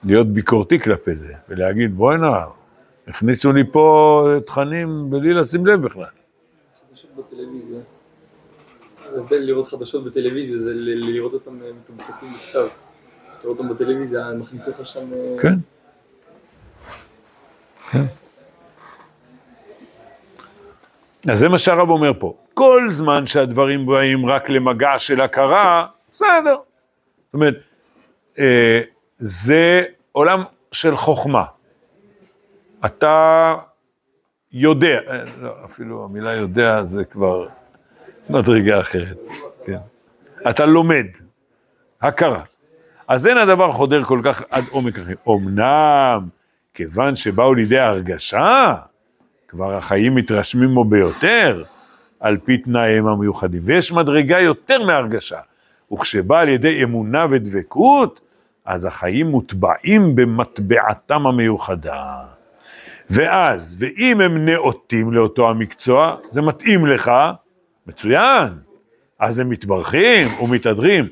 להיות 0.04 0.28
ביקורתי 0.28 0.80
כלפי 0.80 1.16
זה, 1.16 1.34
ולהגיד, 1.50 1.98
בוא'נה, 1.98 2.46
הכניסו 3.08 3.54
לי 3.54 3.64
פה 3.72 4.26
תכנים 4.46 5.10
בלי 5.10 5.34
לשים 5.34 5.66
לב 5.66 5.82
בכלל. 5.82 6.06
חדשות 6.90 7.10
בטלוויזיה. 7.16 7.80
ההבדל 9.16 9.38
לראות 9.38 9.68
חדשות 9.68 10.04
בטלוויזיה 10.04 10.60
זה 10.60 10.72
לראות 10.74 11.34
אותם 11.34 11.62
אה, 11.62 11.70
מתומצתים 11.82 12.30
בכתב. 12.30 12.60
אתה 12.60 13.48
רואה 13.48 13.60
אותם 13.60 13.70
בטלוויזיה, 13.70 14.26
הם 14.26 14.40
מכניסים 14.40 14.74
לך 14.80 14.88
שם... 14.88 15.14
אה, 15.14 15.36
כן. 15.42 15.56
כן. 17.92 18.06
אז 21.32 21.40
זה 21.40 21.50
מה 21.50 21.58
שהרב 21.58 21.90
אומר 21.90 22.12
פה. 22.20 22.38
כל 22.54 22.90
זמן 22.90 23.26
שהדברים 23.26 23.86
באים 23.86 24.26
רק 24.26 24.50
למגע 24.50 25.00
של 25.00 25.22
הכרה, 25.22 25.88
בסדר. 26.12 26.56
זאת 27.26 27.34
אומרת, 27.34 27.56
אה, 28.40 28.82
זה 29.18 29.84
עולם 30.12 30.44
של 30.72 30.96
חוכמה. 30.96 31.44
אתה 32.86 33.56
יודע, 34.52 35.00
אה, 35.10 35.24
לא, 35.42 35.54
אפילו 35.66 36.04
המילה 36.04 36.34
יודע 36.34 36.84
זה 36.84 37.04
כבר 37.06 37.48
מדרגה 38.30 38.82
אחרת, 38.82 39.18
כן. 39.66 39.78
אתה 40.50 40.66
לומד, 40.66 41.06
הכרה. 42.02 42.42
אז 43.08 43.28
אין 43.28 43.38
הדבר 43.38 43.72
חודר 43.72 44.04
כל 44.04 44.20
כך 44.24 44.44
עד 44.50 44.64
עומק 44.70 45.00
החיים. 45.00 45.18
אמנם, 45.30 46.28
כיוון 46.74 47.16
שבאו 47.16 47.54
לידי 47.54 47.80
הרגשה, 47.80 48.76
כבר 49.48 49.74
החיים 49.74 50.16
מתרשמים 50.16 50.76
בו 50.76 50.86
ביותר, 50.86 51.64
על 52.24 52.38
פי 52.38 52.58
תנאיהם 52.58 53.08
המיוחדים. 53.08 53.62
ויש 53.66 53.92
מדרגה 53.92 54.40
יותר 54.40 54.86
מהרגשה. 54.86 55.40
וכשבא 55.94 56.40
על 56.40 56.50
ידי 56.50 56.84
אמונה 56.84 57.26
ודבקות, 57.30 58.20
אז 58.66 58.86
החיים 58.86 59.28
מוטבעים 59.28 60.16
במטבעתם 60.16 61.28
המיוחדה. 61.28 62.16
ואז, 63.10 63.76
ואם 63.80 64.22
הם 64.22 64.46
נאותים 64.46 65.14
לאותו 65.14 65.50
המקצוע, 65.50 66.16
זה 66.30 66.42
מתאים 66.42 66.86
לך, 66.86 67.12
מצוין. 67.88 68.50
אז 69.20 69.40
הם 69.40 69.50
מתברכים 69.50 70.28
ומתהדרים. 70.42 71.08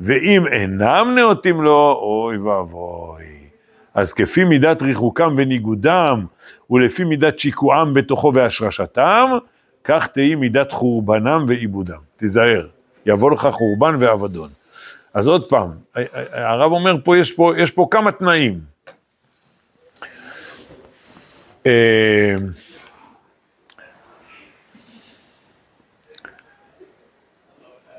ואם 0.00 0.46
אינם 0.46 1.12
נאותים 1.16 1.62
לו, 1.62 1.92
אוי 2.02 2.36
ואבוי. 2.36 3.24
אז 3.94 4.12
כפי 4.12 4.44
מידת 4.44 4.82
ריחוקם 4.82 5.34
וניגודם, 5.36 6.26
ולפי 6.70 7.04
מידת 7.04 7.38
שיקועם 7.38 7.94
בתוכו 7.94 8.32
והשרשתם, 8.34 9.30
כך 9.84 10.06
תהי 10.06 10.34
מידת 10.34 10.72
חורבנם 10.72 11.44
ועיבודם. 11.48 11.98
תיזהר, 12.16 12.66
יבוא 13.06 13.30
לך 13.30 13.48
חורבן 13.52 13.96
ואבדון. 13.98 14.48
אז 15.14 15.26
עוד 15.26 15.48
פעם, 15.48 15.70
הרב 16.32 16.72
אומר 16.72 16.96
פה, 17.04 17.18
יש 17.18 17.32
פה, 17.32 17.52
יש 17.58 17.70
פה 17.70 17.86
כמה 17.90 18.12
תנאים. 18.12 18.60
אה, 21.66 22.34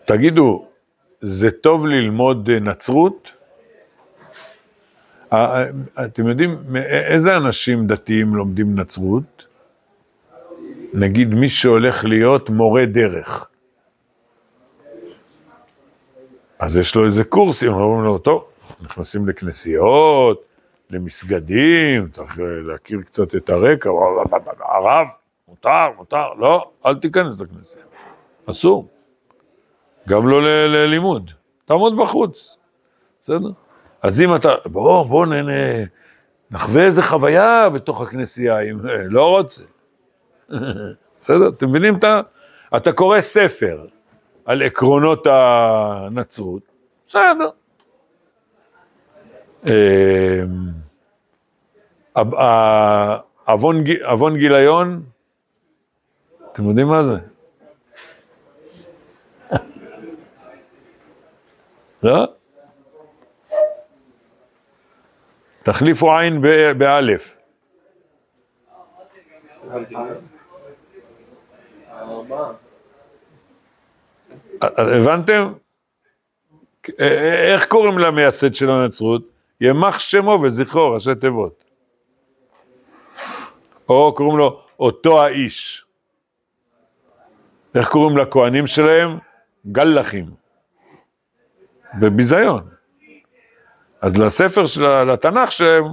תגידו, 0.06 0.66
זה 1.22 1.52
טוב 1.52 1.88
ללמוד 1.88 2.50
אה, 2.50 2.60
נצרות? 2.60 3.32
אה, 5.34 5.66
אתם 6.06 6.28
יודעים, 6.28 6.76
איזה 6.86 7.38
אנשים 7.38 7.88
דתיים 7.88 8.36
לומדים 8.36 8.80
נצרות? 8.80 9.53
נגיד 10.94 11.34
מי 11.34 11.50
שהולך 11.50 12.06
להיות 12.06 12.50
מורה 12.50 12.86
דרך. 12.86 13.48
אז 16.60 16.78
יש 16.78 16.96
לו 16.96 17.06
איזה 17.06 17.24
קורסים, 17.24 17.74
אומרים 17.74 18.04
לו, 18.04 18.18
טוב, 18.18 18.46
נכנסים 18.82 19.28
לכנסיות, 19.28 20.44
למסגדים, 20.90 22.10
צריך 22.10 22.40
להכיר 22.40 23.02
קצת 23.02 23.36
את 23.36 23.50
הרקע, 23.50 23.90
הרב, 24.60 25.08
מותר, 25.48 25.88
מותר, 25.98 26.34
לא, 26.34 26.72
אל 26.86 26.96
תיכנס 26.96 27.42
לכנסייה, 27.42 27.86
אסור. 28.50 28.88
גם 30.10 30.28
לא 30.28 30.44
ללימוד, 30.68 31.32
תעמוד 31.66 31.98
בחוץ, 31.98 32.58
בסדר? 33.22 33.52
אז 34.02 34.22
אם 34.22 34.36
אתה, 34.36 34.50
בוא, 34.66 35.06
בוא 35.06 35.26
נחווה 36.52 36.84
איזה 36.84 37.04
חוויה 37.04 37.70
בתוך 37.70 38.02
הכנסייה, 38.02 38.60
אם 38.60 38.78
לא 39.10 39.30
רוצה. 39.30 39.64
בסדר? 41.18 41.48
אתם 41.50 41.70
מבינים 41.70 41.96
את 41.98 42.04
ה... 42.04 42.22
אתה 42.78 42.92
קורא 42.94 43.22
ספר 43.22 43.86
על 44.46 44.62
עקרונות 44.62 45.28
הנצרות, 45.32 46.62
בסדר. 47.08 47.50
אמ, 49.68 49.72
ה- 52.16 52.42
ה- 52.44 53.18
עוון 53.46 53.84
ג- 53.84 54.02
עוון 54.04 54.38
גיליון, 54.38 55.04
אתם 56.52 56.70
יודעים 56.70 56.88
מה 56.88 57.04
זה? 57.04 57.18
לא? 62.04 62.26
תחליפו 65.64 66.18
עין 66.18 66.42
באלף. 66.78 67.38
ארבעה. 72.00 72.52
הבנתם? 74.62 75.54
איך 77.00 77.66
קוראים 77.66 78.00
למייסד 78.00 78.54
של 78.54 78.72
הנצרות? 78.72 79.22
ימח 79.62 80.00
שמו 80.00 80.40
וזכרו, 80.44 80.92
ראשי 80.92 81.16
תיבות. 81.22 81.64
או 83.90 84.14
קוראים 84.16 84.38
לו 84.38 84.62
אותו 84.80 85.22
האיש. 85.24 85.86
איך 87.76 87.90
קוראים 87.90 88.18
לכהנים 88.18 88.68
שלהם? 88.68 89.18
גלחים. 89.72 90.26
בביזיון. 92.00 92.70
אז 94.02 94.18
לספר 94.18 94.66
של, 94.66 95.04
לתנ"ך 95.04 95.52
שלהם 95.52 95.84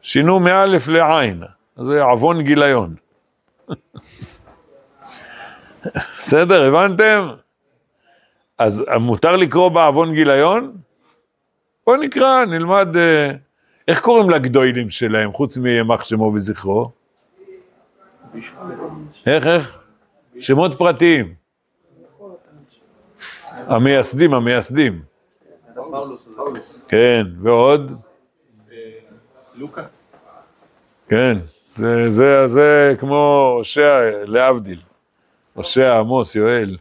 שינו 0.00 0.40
מאלף 0.40 0.88
לעין, 0.88 1.42
זה 1.76 2.02
עוון 2.02 2.42
גיליון. 2.42 2.94
בסדר, 5.94 6.64
הבנתם? 6.64 7.28
אז 8.58 8.84
מותר 9.00 9.36
לקרוא 9.36 9.68
בעוון 9.68 10.14
גיליון? 10.14 10.76
בוא 11.86 11.96
נקרא, 11.96 12.44
נלמד, 12.44 12.96
אה, 12.96 13.30
איך 13.88 14.00
קוראים 14.00 14.30
לגדוילים 14.30 14.90
שלהם, 14.90 15.32
חוץ 15.32 15.56
מימח 15.56 16.04
שמו 16.04 16.32
וזכרו? 16.34 16.90
איך, 19.26 19.46
איך? 19.46 19.78
שמות 20.38 20.78
פרטיים. 20.78 21.34
המייסדים, 23.66 24.34
המייסדים. 24.34 25.02
כן, 26.88 27.26
ועוד? 27.42 27.92
לוקה. 29.54 29.82
כן, 31.08 31.38
זה, 31.74 32.10
זה, 32.10 32.46
זה 32.46 32.94
כמו 32.98 33.52
הושע, 33.56 34.00
להבדיל. 34.24 34.80
הושע, 35.56 35.98
עמוס, 35.98 36.36
יואל. 36.36 36.76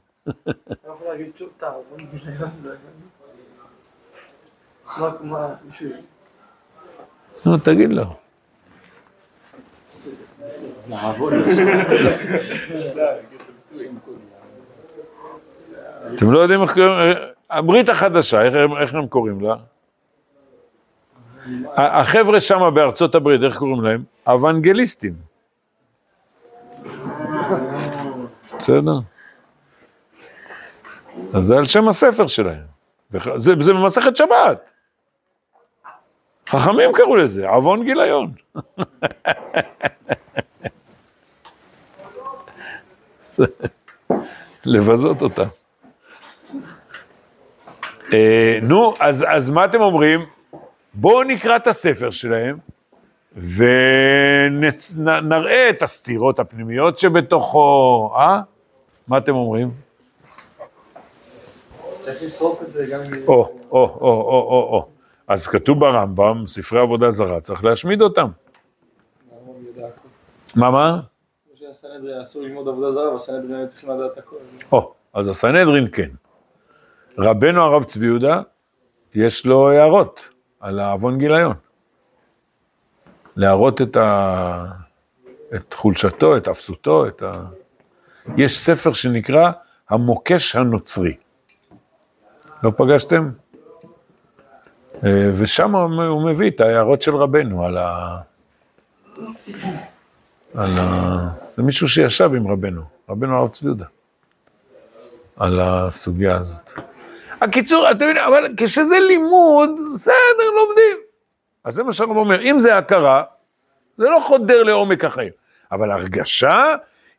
לא. 4.99 5.07
נו, 7.45 7.57
תגיד 7.57 7.89
לו. 7.89 8.03
אתם 16.15 16.31
לא 16.31 16.39
יודעים 16.39 16.61
איך 16.61 16.73
קוראים, 16.73 17.17
הברית 17.49 17.89
החדשה, 17.89 18.41
איך, 18.41 18.53
הם- 18.55 18.77
קוראים 19.07 19.41
לה? 19.41 19.55
החבר'ה 21.75 22.39
שם 22.39 22.71
בארצות 22.75 23.15
הברית, 23.15 23.41
איך 23.43 23.57
קוראים 23.57 23.81
להם? 23.83 24.03
אוונגליסטים. 24.27 25.35
בסדר? 28.57 28.99
אז 31.33 31.43
זה 31.43 31.57
על 31.57 31.65
שם 31.65 31.87
הספר 31.87 32.27
שלהם. 32.27 32.75
זה, 33.35 33.53
זה 33.61 33.73
במסכת 33.73 34.15
שבת. 34.15 34.71
חכמים 36.47 36.89
קראו 36.93 37.15
לזה, 37.15 37.49
עוון 37.49 37.83
גיליון. 37.83 38.31
לבזות 44.65 45.21
אותם. 45.21 45.47
אה, 48.13 48.59
נו, 48.61 48.93
אז 48.99 49.49
מה 49.49 49.65
אתם 49.65 49.81
אומרים? 49.81 50.25
בואו 50.93 51.23
נקרא 51.23 51.55
את 51.55 51.67
הספר 51.67 52.09
שלהם 52.09 52.57
ונראה 53.36 54.89
את 55.69 55.82
הסתירות 55.82 56.39
הפנימיות 56.39 57.00
שבתוכו, 57.00 58.12
אה? 58.15 58.41
מה 59.08 59.17
אתם 59.17 59.36
אומרים? 59.36 59.71
צריך 62.02 62.24
לשרוף 62.24 62.62
את 62.62 62.74
זה 62.74 62.86
גם 62.91 63.00
אם... 63.00 63.28
או, 63.28 63.34
או, 63.34 63.58
או, 63.71 63.82
או, 64.02 64.41
או, 64.50 64.67
או. 64.71 64.88
אז 65.28 65.48
כתוב 65.48 65.80
ברמב"ם, 65.80 66.43
ספרי 66.48 66.80
עבודה 66.80 67.12
זרה, 67.12 67.41
צריך 67.41 67.63
להשמיד 67.63 68.02
אותם. 68.02 68.28
הרמב"ם 69.32 69.65
יודע 69.67 69.88
הכל. 69.88 70.08
מה, 70.60 70.71
מה? 70.71 71.00
כמו 71.48 71.58
שהסנהדרין 71.58 72.21
אסור 72.21 72.41
ללמוד 72.41 72.67
עבודה 72.67 72.91
זרה, 72.91 73.13
והסנהדרין 73.13 73.56
היו 73.56 73.67
צריכים 73.67 73.89
לדעת 73.89 74.17
הכל. 74.17 74.36
או, 74.71 74.93
אז 75.13 75.28
הסנהדרין 75.28 75.88
כן. 75.91 76.10
רבנו 77.17 77.62
הרב 77.62 77.84
צבי 77.84 78.06
יהודה, 78.06 78.41
יש 79.15 79.45
לו 79.45 79.69
הערות 79.71 80.30
על 80.60 80.80
העוון 80.80 81.17
גיליון. 81.17 81.54
להראות 83.36 83.82
את, 83.82 83.98
ה... 83.98 84.65
את 85.56 85.74
חולשתו, 85.74 86.38
את 86.38 86.48
אפסותו, 86.48 87.08
את 87.08 87.21
ה... 87.21 87.43
יש 88.38 88.58
ספר 88.58 88.93
שנקרא 88.93 89.52
המוקש 89.89 90.56
הנוצרי. 90.56 91.15
לא 92.63 92.71
פגשתם? 92.78 93.30
אה, 95.06 95.32
ושם 95.34 95.76
הוא 95.76 96.30
מביא 96.30 96.50
את 96.50 96.62
ההערות 96.62 97.02
של 97.02 97.15
רבנו 97.15 97.65
על 97.65 97.78
ה... 97.78 98.17
על 100.56 100.69
ה... 100.80 101.30
זה 101.58 101.63
מישהו 101.63 101.89
שישב 101.89 102.32
עם 102.36 102.48
רבנו, 102.48 102.82
רבנו 103.10 103.38
הרב 103.38 103.50
צבי 103.50 103.67
יהודה. 103.67 103.86
על 105.38 105.60
הסוגיה 105.60 106.38
הזאת. 106.38 106.71
הקיצור, 107.41 107.91
אתם 107.91 108.06
יודעים, 108.06 108.26
אבל 108.26 108.54
כשזה 108.58 109.00
לימוד, 109.00 109.69
בסדר, 109.93 110.50
לומדים. 110.56 111.04
אז 111.65 111.73
זה 111.73 111.84
מה 111.84 111.93
שהרב 111.93 112.17
אומר, 112.17 112.41
אם 112.41 112.60
זה 112.60 112.78
הכרה, 112.78 113.23
זה 113.97 114.06
לא 114.06 114.19
חודר 114.19 114.63
לעומק 114.63 115.06
החיים. 115.06 115.32
אבל 115.71 115.91
הרגשה, 115.91 116.75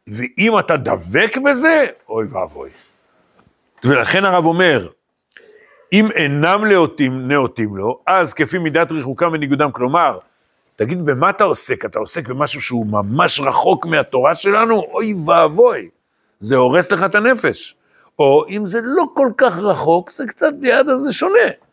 ואם 0.06 0.58
אתה 0.58 0.76
דבק 0.76 1.36
בזה, 1.44 1.86
אוי 2.08 2.26
ואבוי. 2.26 2.70
ולכן 3.84 4.24
הרב 4.24 4.44
אומר, 4.44 4.88
אם 5.92 6.10
אינם 6.10 6.64
נאותים, 6.64 7.28
נאותים 7.28 7.76
לו, 7.76 8.00
אז 8.06 8.34
כפי 8.34 8.58
מידת 8.58 8.92
רחוקם 8.92 9.30
וניגודם, 9.32 9.72
כלומר, 9.72 10.18
תגיד, 10.76 11.04
במה 11.04 11.30
אתה 11.30 11.44
עוסק? 11.44 11.84
אתה 11.84 11.98
עוסק 11.98 12.28
במשהו 12.28 12.60
שהוא 12.60 12.86
ממש 12.86 13.40
רחוק 13.40 13.86
מהתורה 13.86 14.34
שלנו? 14.34 14.80
אוי 14.80 15.14
ואבוי, 15.26 15.88
זה 16.38 16.56
הורס 16.56 16.92
לך 16.92 17.02
את 17.02 17.14
הנפש. 17.14 17.76
או 18.18 18.44
אם 18.48 18.66
זה 18.66 18.80
לא 18.82 19.04
כל 19.14 19.28
כך 19.36 19.58
רחוק, 19.58 20.10
זה 20.10 20.26
קצת 20.26 20.52
ליד, 20.60 20.88
אז 20.88 20.98
זה 20.98 21.12
שונה. 21.12 21.65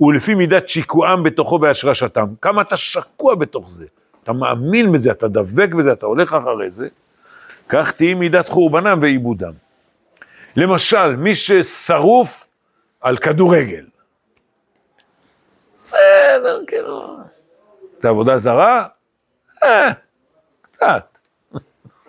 ולפי 0.00 0.34
מידת 0.34 0.68
שיקועם 0.68 1.22
בתוכו 1.22 1.58
והשרשתם, 1.62 2.26
כמה 2.42 2.62
אתה 2.62 2.76
שקוע 2.76 3.34
בתוך 3.34 3.70
זה, 3.70 3.84
אתה 4.22 4.32
מאמין 4.32 4.92
בזה, 4.92 5.10
אתה 5.10 5.28
דבק 5.28 5.68
בזה, 5.78 5.92
אתה 5.92 6.06
הולך 6.06 6.34
אחרי 6.34 6.70
זה, 6.70 6.88
כך 7.68 7.92
תהי 7.92 8.14
מידת 8.14 8.48
חורבנם 8.48 8.98
ועיבודם. 9.02 9.52
למשל, 10.56 11.16
מי 11.16 11.34
ששרוף 11.34 12.48
על 13.00 13.16
כדורגל. 13.16 13.84
בסדר, 15.76 16.60
כאילו. 16.66 17.16
זה 17.98 18.08
עבודה 18.08 18.38
זרה? 18.38 18.86
אה, 19.64 19.90
קצת. 20.62 21.18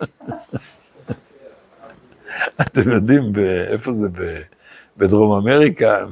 אתם 2.60 2.90
יודעים 2.90 3.32
איפה 3.72 3.92
זה? 3.92 4.08
בדרום 4.96 5.48
אמריקה? 5.48 6.04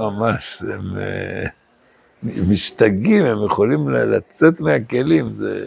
ממש, 0.00 0.62
הם 0.62 0.98
אה, 0.98 1.46
משתגעים, 2.22 3.24
הם 3.24 3.46
יכולים 3.46 3.88
לצאת 3.88 4.60
מהכלים, 4.60 5.32
זה... 5.32 5.66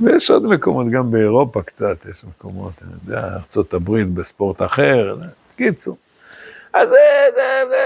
ויש 0.00 0.30
עוד 0.30 0.46
מקומות, 0.46 0.86
גם 0.90 1.10
באירופה 1.10 1.62
קצת, 1.62 2.06
יש 2.10 2.24
מקומות, 2.24 2.72
אני 2.82 2.92
יודע, 2.92 3.28
ארה"ב 3.56 4.14
בספורט 4.14 4.62
אחר, 4.62 5.16
קיצור. 5.56 5.96
אז 6.72 6.88
זה, 6.88 6.96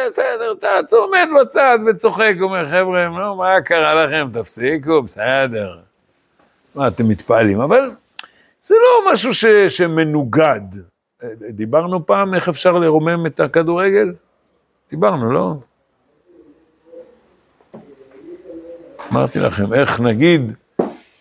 בסדר, 0.08 0.52
אתה 0.80 0.96
עומד 0.96 1.28
בצד 1.40 1.78
וצוחק, 1.86 2.34
אומר, 2.40 2.68
חבר'ה, 2.68 3.08
נו, 3.08 3.36
מה 3.36 3.60
קרה 3.60 4.04
לכם, 4.04 4.28
תפסיקו, 4.32 5.02
בסדר. 5.02 5.78
מה, 6.74 6.88
אתם 6.88 7.08
מתפעלים, 7.08 7.60
אבל 7.60 7.90
זה 8.60 8.74
לא 8.74 9.12
משהו 9.12 9.34
ש, 9.34 9.44
שמנוגד. 9.68 10.60
דיברנו 11.50 12.06
פעם 12.06 12.34
איך 12.34 12.48
אפשר 12.48 12.72
לרומם 12.72 13.26
את 13.26 13.40
הכדורגל? 13.40 14.12
דיברנו, 14.92 15.32
לא? 15.32 15.54
אמרתי 19.12 19.38
לכם, 19.38 19.74
איך 19.74 20.00
נגיד, 20.00 20.52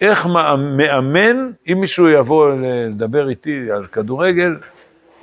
איך 0.02 0.26
מא- 0.26 0.56
מאמן, 0.56 1.52
אם 1.68 1.78
מישהו 1.82 2.10
יבוא 2.10 2.52
לדבר 2.62 3.30
איתי 3.30 3.72
על 3.72 3.88
כדורגל, 3.88 4.56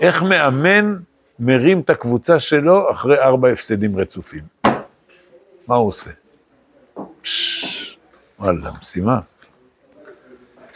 איך 0.00 0.22
מאמן 0.22 0.96
מרים 1.38 1.80
את 1.80 1.90
הקבוצה 1.90 2.38
שלו 2.38 2.90
אחרי 2.90 3.18
ארבע 3.18 3.48
הפסדים 3.48 3.98
רצופים? 3.98 4.42
מה 5.66 5.74
הוא 5.76 5.88
עושה? 5.88 6.11
וואלה, 8.38 8.70
משימה. 8.80 9.20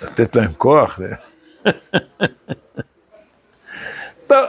לתת 0.03 0.37
להם 0.37 0.53
כוח. 0.59 0.99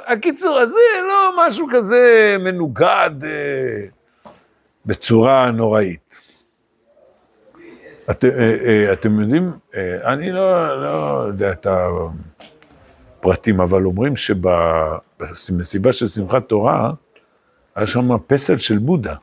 הקיצור, 0.05 0.59
אז 0.59 0.69
זה 0.69 0.77
לא 1.07 1.47
משהו 1.47 1.67
כזה 1.71 2.35
מנוגד 2.39 3.11
אה, 3.23 3.85
בצורה 4.85 5.51
נוראית. 5.51 6.19
את, 8.11 8.25
אה, 8.25 8.29
אה, 8.65 8.93
אתם 8.93 9.19
יודעים, 9.19 9.51
אה, 9.75 10.13
אני 10.13 10.31
לא, 10.31 10.83
לא 10.83 11.23
יודע 11.27 11.51
את 11.51 11.67
הפרטים, 13.19 13.61
אבל 13.61 13.85
אומרים 13.85 14.13
שבמסיבה 14.15 15.91
של 15.91 16.07
שמחת 16.07 16.49
תורה, 16.49 16.91
היה 17.75 17.87
שם 17.87 18.17
פסל 18.27 18.57
של 18.57 18.77
בודה. 18.77 19.15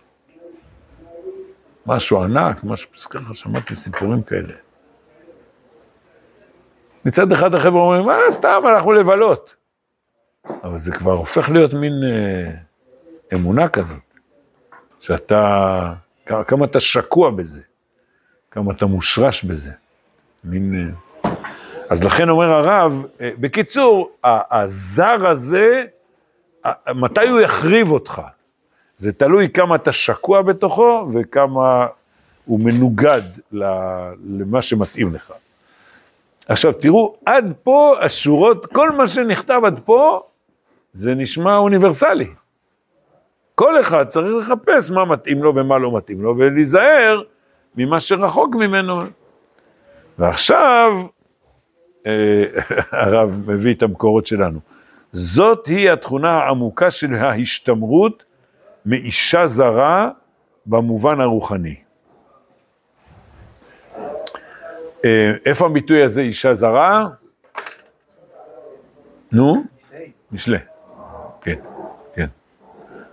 משהו 1.87 2.23
ענק, 2.23 2.65
משהו, 2.65 2.91
ככה 3.11 3.35
שמעתי 3.35 3.75
סיפורים 3.75 4.23
כאלה. 4.23 4.55
מצד 7.05 7.33
אחד 7.33 7.55
החבר'ה 7.55 7.81
אומרים, 7.81 8.07
מה, 8.07 8.19
סתם, 8.31 8.63
הלכנו 8.65 8.93
לבלות. 8.93 9.57
אבל 10.47 10.79
זה 10.79 10.93
כבר 10.93 11.13
הופך 11.13 11.49
להיות 11.49 11.75
מין 11.75 11.93
אה, 12.05 12.51
אמונה 13.35 13.69
כזאת, 13.69 14.17
שאתה 15.01 15.93
כמה, 16.27 16.45
כמה 16.45 16.65
אתה 16.65 16.81
שקוע 16.81 17.31
בזה, 17.31 17.63
כמה 18.51 18.73
אתה 18.73 18.87
מושרש 18.87 19.45
בזה. 19.45 19.73
מין... 20.45 20.75
אה, 20.75 21.31
אז 21.91 22.05
לכן 22.05 22.29
אומר 22.29 22.53
הרב, 22.53 23.05
אה, 23.21 23.31
בקיצור, 23.41 24.11
הזר 24.25 25.27
הזה, 25.27 25.85
מתי 26.95 27.29
הוא 27.29 27.41
יחריב 27.41 27.91
אותך? 27.91 28.23
זה 28.97 29.13
תלוי 29.13 29.49
כמה 29.49 29.75
אתה 29.75 29.93
שקוע 29.93 30.43
בתוכו 30.43 31.09
וכמה 31.13 31.87
הוא 32.45 32.61
מנוגד 32.61 33.23
למה 34.23 34.63
שמתאים 34.63 35.15
לך. 35.15 35.33
עכשיו 36.49 36.73
תראו, 36.73 37.17
עד 37.27 37.55
פה 37.63 37.95
השורות, 38.01 38.67
כל 38.67 38.91
מה 38.91 39.09
שנכתב 39.09 39.61
עד 39.67 39.81
פה, 39.85 40.23
זה 40.93 41.15
נשמע 41.15 41.57
אוניברסלי. 41.57 42.31
כל 43.55 43.81
אחד 43.81 44.09
צריך 44.09 44.35
לחפש 44.35 44.91
מה 44.91 45.05
מתאים 45.05 45.43
לו 45.43 45.55
ומה 45.55 45.79
לא 45.79 45.97
מתאים 45.97 46.23
לו, 46.23 46.35
ולהיזהר 46.39 47.23
ממה 47.77 48.01
שרחוק 48.01 48.55
ממנו. 48.55 49.03
ועכשיו, 50.19 50.93
אה, 52.07 52.45
הרב 53.03 53.43
מביא 53.47 53.75
את 53.75 53.83
המקורות 53.83 54.27
שלנו. 54.27 54.61
זאת 55.13 55.67
היא 55.67 55.91
התכונה 55.91 56.31
העמוקה 56.31 56.91
של 56.91 57.15
ההשתמרות 57.15 58.25
מאישה 58.87 59.47
זרה 59.47 60.11
במובן 60.67 61.21
הרוחני. 61.21 61.75
אה, 65.05 65.31
איפה 65.47 65.67
הביטוי 65.67 66.03
הזה, 66.03 66.21
אישה 66.21 66.55
זרה? 66.55 67.07
נו? 69.33 69.65
משלי. 70.33 70.59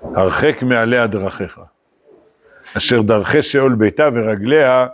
הרחק 0.02 0.64
מעליה 0.64 1.08
דרכיך. 1.08 1.60
אשר 2.78 3.02
דרכי 3.02 3.42
שאול 3.42 3.76
ביתה 3.76 4.10
ורגליה 4.14 4.88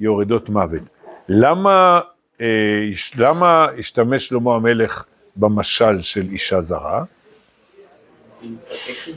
יורדות 0.00 0.48
מוות. 0.48 0.82
למה, 1.28 2.00
אה, 2.40 2.88
למה 3.16 3.66
השתמש 3.78 4.28
שלמה 4.28 4.54
המלך 4.54 5.04
במשל 5.36 6.00
של 6.00 6.22
אישה 6.30 6.60
זרה? 6.60 7.04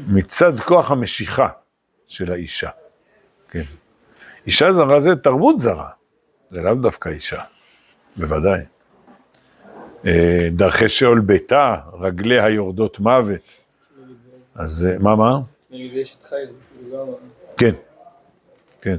מצד 0.08 0.60
כוח 0.60 0.91
המשיכה 0.91 1.48
של 2.08 2.32
האישה. 2.32 2.70
כן. 3.50 3.63
אישה 4.46 4.74
זרה 4.74 5.00
זה 5.00 5.15
תרבות 5.15 5.60
זרה, 5.60 5.89
זה 6.52 6.62
לאו 6.62 6.74
דווקא 6.74 7.10
אישה, 7.10 7.41
בוודאי. 8.17 8.60
אה, 10.06 10.48
דרכי 10.52 10.89
שאול 10.89 11.20
ביתה, 11.20 11.76
רגליה 12.00 12.50
יורדות 12.50 13.00
מוות. 13.00 13.61
אז 14.62 14.88
אה, 14.89 15.00
מה, 15.00 15.15
מה? 15.15 15.39
נגיד 15.71 15.91
זה 15.91 16.00
יש 16.00 16.17
את 16.19 16.24
חייל, 16.24 16.50
כאילו. 16.80 17.19
כן, 17.58 17.71
כן. 18.82 18.97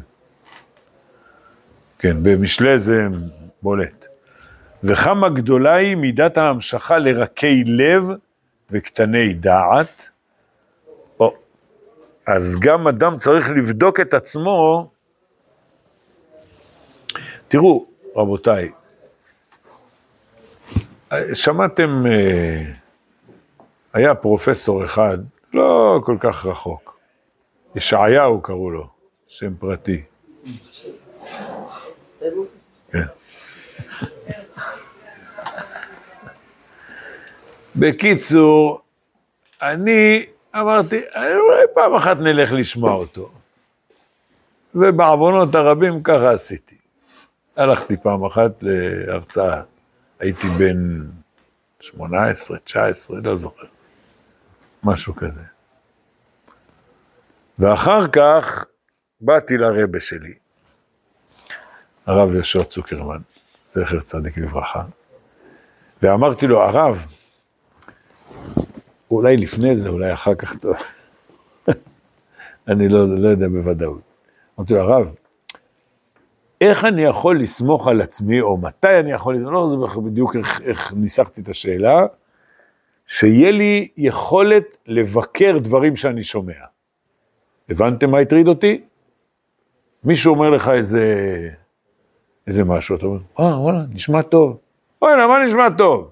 כן, 1.98 2.16
במשלי 2.22 2.79
זה 2.79 3.07
בולט. 3.62 4.07
וכמה 4.83 5.29
גדולה 5.29 5.75
היא 5.75 5.96
מידת 5.96 6.38
ההמשכה 6.38 6.98
לרכי 6.98 7.64
לב 7.64 8.09
וקטני 8.70 9.35
דעת. 9.35 10.11
או, 11.20 11.35
אז 12.27 12.57
גם 12.61 12.88
אדם 12.88 13.18
צריך 13.18 13.51
לבדוק 13.51 14.01
את 14.01 14.14
עצמו. 14.14 14.90
תראו, 17.48 17.87
רבותיי, 18.16 18.70
שמעתם, 21.35 22.07
אה, 22.07 22.62
היה 23.92 24.14
פרופסור 24.14 24.85
אחד, 24.85 25.18
לא 25.54 26.00
כל 26.04 26.16
כך 26.20 26.46
רחוק, 26.46 26.98
ישעיהו 27.74 28.40
קראו 28.42 28.70
לו, 28.70 28.88
שם 29.26 29.54
פרטי. 29.54 30.02
כן. 32.92 33.02
בקיצור, 37.76 38.80
אני 39.62 40.26
אמרתי, 40.56 41.00
אולי 41.16 41.64
פעם 41.74 41.94
אחת 41.94 42.16
נלך 42.16 42.52
לשמוע 42.52 42.92
אותו. 42.92 43.30
ובעוונות 44.74 45.54
הרבים 45.54 46.02
ככה 46.02 46.30
עשיתי. 46.30 46.76
הלכתי 47.56 47.96
פעם 47.96 48.24
אחת 48.24 48.50
להרצאה, 48.60 49.62
הייתי 50.20 50.46
בן 50.46 51.00
18, 51.80 52.58
19, 52.58 53.20
לא 53.22 53.36
זוכר, 53.36 53.66
משהו 54.85 55.14
כזה. 55.14 55.42
ואחר 57.59 58.09
כך 58.09 58.64
באתי 59.21 59.57
לרבה 59.57 60.01
שלי, 60.01 60.35
הרב 62.07 62.35
יהושע 62.35 62.64
צוקרמן, 62.64 63.21
זכר 63.57 64.01
צדיק 64.01 64.38
לברכה, 64.38 64.83
ואמרתי 66.03 66.47
לו, 66.47 66.62
הרב, 66.62 67.07
אולי 69.11 69.37
לפני 69.37 69.77
זה, 69.77 69.88
אולי 69.88 70.14
אחר 70.14 70.35
כך 70.35 70.57
טוב, 70.57 70.77
אני 72.68 72.88
לא, 72.88 73.18
לא 73.18 73.29
יודע 73.29 73.49
בוודאות. 73.49 74.01
אמרתי 74.59 74.75
לו, 74.75 74.81
הרב, 74.81 75.14
איך 76.61 76.85
אני 76.85 77.03
יכול 77.03 77.40
לסמוך 77.40 77.88
על 77.88 78.01
עצמי, 78.01 78.40
או 78.40 78.57
מתי 78.57 78.99
אני 79.01 79.12
יכול, 79.12 79.37
לא 79.37 79.68
זוכר 79.68 80.01
בדיוק 80.01 80.37
איך, 80.37 80.61
איך 80.62 80.92
ניסחתי 80.92 81.40
את 81.40 81.49
השאלה, 81.49 82.07
שיהיה 83.06 83.50
לי 83.50 83.88
יכולת 83.96 84.76
לבקר 84.86 85.58
דברים 85.58 85.96
שאני 85.96 86.24
שומע. 86.24 86.52
הבנתם 87.68 88.10
מה 88.10 88.18
הטריד 88.18 88.48
אותי? 88.48 88.80
מישהו 90.04 90.34
אומר 90.34 90.50
לך 90.50 90.68
איזה, 90.68 91.04
איזה 92.46 92.64
משהו, 92.64 92.96
אתה 92.96 93.06
אומר, 93.06 93.18
אה, 93.40 93.60
וואלה, 93.60 93.80
נשמע 93.92 94.22
טוב. 94.22 94.58
וואלה, 95.02 95.26
מה 95.26 95.44
נשמע 95.44 95.68
טוב? 95.78 96.10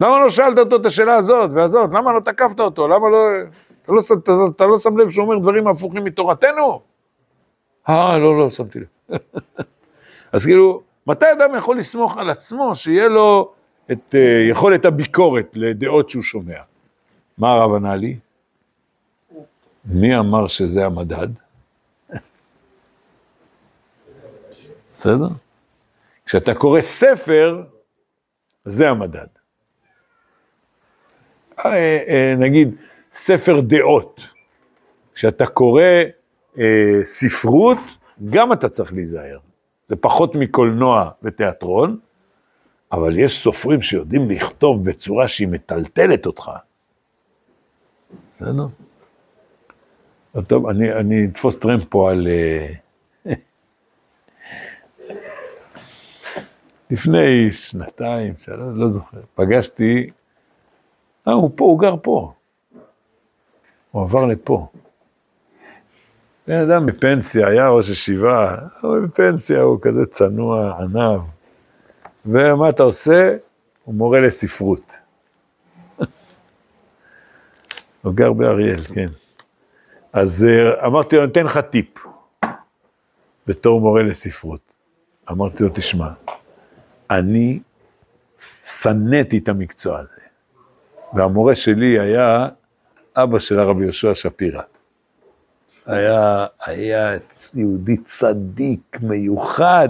למה 0.00 0.20
לא 0.20 0.30
שאלת 0.30 0.58
אותו 0.58 0.76
את 0.76 0.86
השאלה 0.86 1.14
הזאת 1.14 1.50
והזאת? 1.54 1.90
למה 1.92 2.12
לא 2.12 2.20
תקפת 2.20 2.60
אותו? 2.60 2.88
למה 2.88 3.08
לא... 3.10 3.18
אתה 3.82 3.92
לא, 3.92 4.00
אתה, 4.22 4.32
אתה 4.56 4.66
לא 4.66 4.78
שם 4.78 4.98
לב 4.98 5.10
שהוא 5.10 5.24
אומר 5.24 5.38
דברים 5.38 5.68
הפוכים 5.68 6.04
מתורתנו? 6.04 6.80
אה, 7.88 8.18
לא, 8.18 8.38
לא, 8.38 8.50
שמתי 8.50 8.78
לב. 8.80 9.18
אז 10.32 10.46
כאילו, 10.46 10.82
מתי 11.06 11.26
אדם 11.32 11.54
יכול 11.54 11.78
לסמוך 11.78 12.16
על 12.16 12.30
עצמו 12.30 12.74
שיהיה 12.74 13.08
לו 13.08 13.52
את 13.92 14.14
אה, 14.14 14.46
יכולת 14.50 14.84
הביקורת 14.84 15.50
לדעות 15.54 16.10
שהוא 16.10 16.22
שומע? 16.22 16.60
מה 17.38 17.52
הרב 17.52 17.74
ענה 17.74 17.96
לי? 17.96 18.16
מי 19.84 20.18
אמר 20.18 20.48
שזה 20.48 20.86
המדד? 20.86 21.28
בסדר? 24.94 25.28
כשאתה 26.26 26.54
קורא 26.54 26.80
ספר, 26.80 27.62
זה 28.64 28.90
המדד. 28.90 29.26
אה, 31.58 32.34
נגיד, 32.38 32.74
ספר 33.12 33.60
דעות. 33.60 34.20
כשאתה 35.14 35.46
קורא 35.46 35.82
אה, 36.58 37.00
ספרות, 37.04 37.78
גם 38.30 38.52
אתה 38.52 38.68
צריך 38.68 38.92
להיזהר. 38.92 39.38
זה 39.86 39.96
פחות 39.96 40.34
מקולנוע 40.34 41.10
ותיאטרון, 41.22 41.98
אבל 42.92 43.18
יש 43.18 43.38
סופרים 43.38 43.82
שיודעים 43.82 44.30
לכתוב 44.30 44.84
בצורה 44.84 45.28
שהיא 45.28 45.48
מטלטלת 45.48 46.26
אותך. 46.26 46.50
בסדר? 48.30 48.66
טוב, 50.46 50.66
אני, 50.66 51.24
אתפוס 51.24 51.56
טרמפ 51.56 51.84
פה 51.88 52.10
על... 52.10 52.28
אה, 52.28 52.72
לפני 56.90 57.52
שנתיים, 57.52 58.34
שלוש, 58.38 58.74
לא 58.74 58.88
זוכר, 58.88 59.20
פגשתי, 59.34 60.10
אה, 61.28 61.32
הוא 61.32 61.50
פה, 61.56 61.64
הוא 61.64 61.80
גר 61.80 61.94
פה. 62.02 62.32
הוא 63.90 64.02
עבר 64.02 64.26
לפה. 64.26 64.66
בן 66.46 66.60
אדם 66.60 66.86
בפנסיה, 66.86 67.48
היה 67.48 67.68
ראש 67.68 67.90
ישיבה, 67.90 68.56
אבל 68.82 69.00
בפנסיה 69.00 69.60
הוא 69.60 69.78
כזה 69.82 70.06
צנוע, 70.06 70.78
ענב. 70.78 71.20
ומה 72.26 72.68
אתה 72.68 72.82
עושה? 72.82 73.36
הוא 73.84 73.94
מורה 73.94 74.20
לספרות. 74.20 74.96
הוא 78.02 78.14
גר 78.14 78.32
באריאל, 78.32 78.84
כן. 78.84 79.06
אז 80.12 80.46
אה, 80.48 80.86
אמרתי 80.86 81.16
לו, 81.16 81.22
אני 81.22 81.32
אתן 81.32 81.44
לך 81.44 81.58
טיפ, 81.58 82.06
בתור 83.46 83.80
מורה 83.80 84.02
לספרות. 84.02 84.74
אמרתי 85.30 85.62
לו, 85.62 85.68
תשמע, 85.74 86.08
אני 87.10 87.60
שנאתי 88.62 89.38
את 89.38 89.48
המקצוע 89.48 89.98
הזה. 89.98 90.22
והמורה 91.14 91.54
שלי 91.54 92.00
היה 92.00 92.48
אבא 93.16 93.38
של 93.38 93.60
הרב 93.60 93.80
יהושע 93.82 94.14
שפירא. 94.14 94.62
היה, 95.86 96.46
היה 96.64 97.16
יהודי 97.54 97.96
צדיק, 97.96 98.98
מיוחד, 99.02 99.88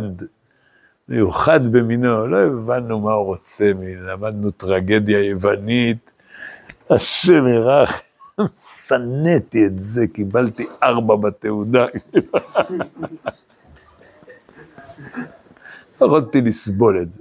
מיוחד 1.08 1.72
במינו, 1.72 2.26
לא 2.26 2.36
הבנו 2.36 3.00
מה 3.00 3.12
הוא 3.12 3.26
רוצה, 3.26 3.72
למדנו 4.00 4.50
טרגדיה 4.50 5.28
יוונית, 5.28 6.10
השם 6.90 7.46
ירח. 7.46 8.00
שנאתי 8.86 9.66
את 9.66 9.82
זה, 9.82 10.06
קיבלתי 10.06 10.66
ארבע 10.82 11.16
בתעודה. 11.16 11.86
לא 16.00 16.06
יכולתי 16.06 16.40
לסבול 16.40 17.02
את 17.02 17.12
זה. 17.12 17.20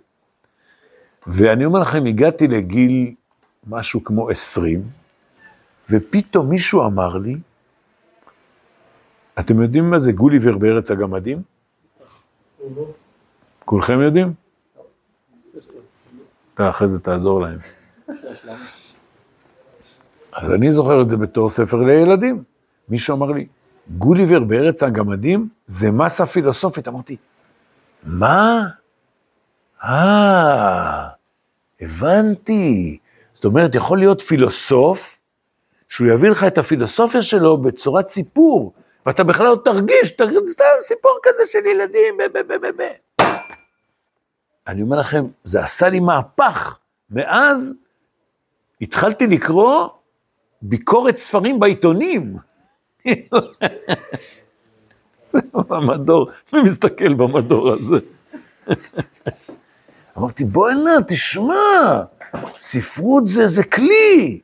ואני 1.28 1.66
אומר 1.66 1.80
לכם, 1.80 2.06
הגעתי 2.06 2.48
לגיל 2.48 3.14
משהו 3.68 4.04
כמו 4.04 4.30
עשרים, 4.30 4.84
ופתאום 5.90 6.50
מישהו 6.50 6.86
אמר 6.86 7.18
לי, 7.18 7.38
אתם 9.40 9.62
יודעים 9.62 9.90
מה 9.90 10.00
זה 10.00 10.12
גוליבר 10.12 10.58
בארץ 10.58 10.92
הגמדים? 10.92 11.42
כולכם 13.72 14.02
יודעים? 14.02 14.34
אתה 16.54 16.70
אחרי 16.70 16.88
זה 16.88 17.00
תעזור 17.00 17.42
להם. 17.42 17.58
אז 20.34 20.52
אני 20.54 20.72
זוכר 20.72 21.02
את 21.02 21.10
זה 21.10 21.18
בתור 21.18 21.50
ספר 21.50 21.78
לילדים. 21.78 22.44
מישהו 22.90 23.16
אמר 23.16 23.32
לי, 23.32 23.48
גוליבר 23.98 24.40
בארץ 24.40 24.84
הגמדים 24.84 25.50
זה 25.66 25.92
מסה 25.92 26.26
פילוסופית. 26.26 26.88
אמרתי, 26.88 27.18
מה? 28.04 28.62
אה, 29.84 31.08
הבנתי. 31.82 32.98
זאת 33.34 33.46
אומרת, 33.46 33.76
יכול 33.76 33.98
להיות 33.98 34.22
פילוסוף, 34.22 35.20
שהוא 35.90 36.08
יביא 36.08 36.30
לך 36.30 36.44
את 36.44 36.58
הפילוסופיה 36.58 37.22
שלו 37.22 37.58
בצורת 37.58 38.10
סיפור, 38.10 38.74
ואתה 39.06 39.24
בכלל 39.24 39.46
לא 39.46 39.58
תרגיש, 39.66 40.12
תרגיש 40.12 40.38
סתם 40.50 40.64
סיפור 40.82 41.20
כזה 41.24 41.46
של 41.46 41.66
ילדים, 41.66 42.18
ב, 42.18 42.38
ב, 42.38 42.54
ב, 42.54 42.68
ב, 42.68 42.82
ב. 42.82 43.11
אני 44.68 44.82
אומר 44.82 45.00
לכם, 45.00 45.26
זה 45.44 45.64
עשה 45.64 45.90
לי 45.90 46.00
מהפך. 46.00 46.80
מאז 47.10 47.76
התחלתי 48.82 49.28
לקרוא 49.28 49.88
ביקורת 50.62 51.18
ספרים 51.18 51.60
בעיתונים. 51.60 52.38
זה 55.30 55.40
במדור, 55.54 56.30
מי 56.54 56.62
מסתכל 56.62 57.14
במדור 57.14 57.72
הזה? 57.72 57.96
אמרתי, 60.18 60.46
בוא'נה, 60.46 60.92
תשמע, 61.08 62.04
ספרות 62.58 63.28
זה, 63.28 63.48
זה 63.48 63.64
כלי, 63.64 64.40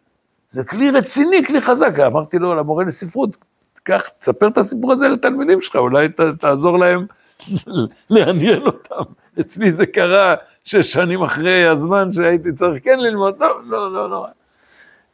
זה 0.49 0.63
כלי 0.63 0.91
רציני, 0.91 1.45
כלי 1.45 1.61
חזק. 1.61 1.99
אמרתי 1.99 2.39
לו, 2.39 2.55
למורה 2.55 2.83
לספרות, 2.83 3.37
קח, 3.83 4.07
תספר 4.19 4.47
את 4.47 4.57
הסיפור 4.57 4.93
הזה 4.93 5.07
לתלמידים 5.07 5.61
שלך, 5.61 5.75
אולי 5.75 6.09
ת, 6.09 6.19
תעזור 6.39 6.79
להם 6.79 7.05
לעניין 8.09 8.61
אותם. 8.65 9.03
אצלי 9.39 9.71
זה 9.71 9.85
קרה 9.85 10.35
שש 10.63 10.93
שנים 10.93 11.21
אחרי 11.21 11.67
הזמן 11.67 12.11
שהייתי 12.11 12.53
צריך 12.53 12.83
כן 12.83 12.99
ללמוד, 12.99 13.35
לא, 13.39 13.61
לא, 13.65 13.93
לא, 13.93 14.09
לא. 14.09 14.27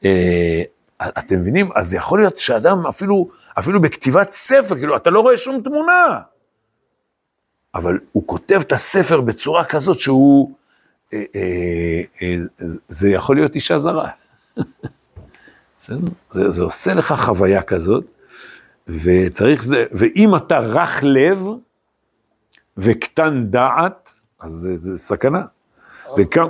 אה, 0.06 0.64
אתם 1.02 1.40
מבינים? 1.40 1.70
אז 1.76 1.94
יכול 1.94 2.20
להיות 2.20 2.40
שאדם 2.40 2.88
אפילו, 2.88 3.30
אפילו 3.60 3.82
בכתיבת 3.82 4.32
ספר, 4.32 4.76
כאילו, 4.76 4.96
אתה 4.96 5.10
לא 5.10 5.20
רואה 5.20 5.38
שום 5.38 5.62
תמונה. 5.62 6.20
אבל 7.76 8.00
הוא 8.12 8.24
כותב 8.26 8.60
את 8.62 8.72
הספר 8.72 9.22
בצורה 9.22 9.64
כזאת 9.64 10.00
שהוא, 10.00 10.52
אה, 11.14 11.24
אה, 11.36 12.02
אה, 12.22 12.36
זה 12.88 13.10
יכול 13.10 13.36
להיות 13.36 13.56
אישה 13.56 13.80
זרה. 13.80 14.10
זה, 16.32 16.52
זה 16.52 16.64
עושה 16.64 16.94
לך 16.94 17.14
חוויה 17.18 17.62
כזאת, 17.62 18.06
וצריך 18.88 19.64
זה, 19.64 19.86
ואם 19.92 20.36
אתה 20.36 20.60
רך 20.60 21.00
לב 21.04 21.48
וקטן 22.78 23.46
דעת, 23.50 24.14
אז 24.40 24.52
זה, 24.52 24.76
זה 24.76 24.98
סכנה. 24.98 25.46
וכמה... 26.18 26.48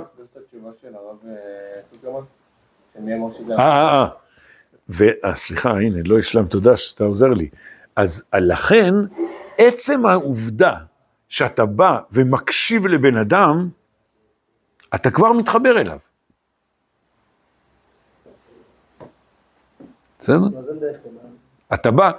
אה, 3.50 3.58
אה, 3.58 4.02
אה. 4.02 4.08
וסליחה, 4.88 5.70
הנה, 5.70 5.98
לא 6.04 6.18
השלם, 6.18 6.46
תודה 6.46 6.76
שאתה 6.76 7.04
עוזר 7.04 7.28
לי. 7.28 7.48
אז 7.96 8.24
לכן, 8.34 8.94
עצם 9.58 10.06
העובדה 10.06 10.74
שאתה 11.28 11.66
בא 11.66 11.98
ומקשיב 12.12 12.86
לבן 12.86 13.16
אדם, 13.16 13.68
אתה 14.94 15.10
כבר 15.10 15.32
מתחבר 15.32 15.80
אליו. 15.80 15.98
בסדר? 20.18 20.38
אתה 21.74 21.90
בא, 21.90 22.10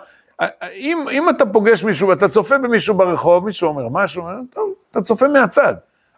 אם, 0.74 1.06
אם 1.12 1.30
אתה 1.30 1.46
פוגש 1.46 1.84
מישהו 1.84 2.08
ואתה 2.08 2.30
צופה 2.30 2.58
במישהו 2.58 2.98
ברחוב, 2.98 3.46
מישהו 3.46 3.70
אומר 3.70 3.88
משהו, 3.92 4.24
טוב, 4.50 4.74
אתה 4.92 5.02
צופה 5.02 5.28
מהצד. 5.28 5.74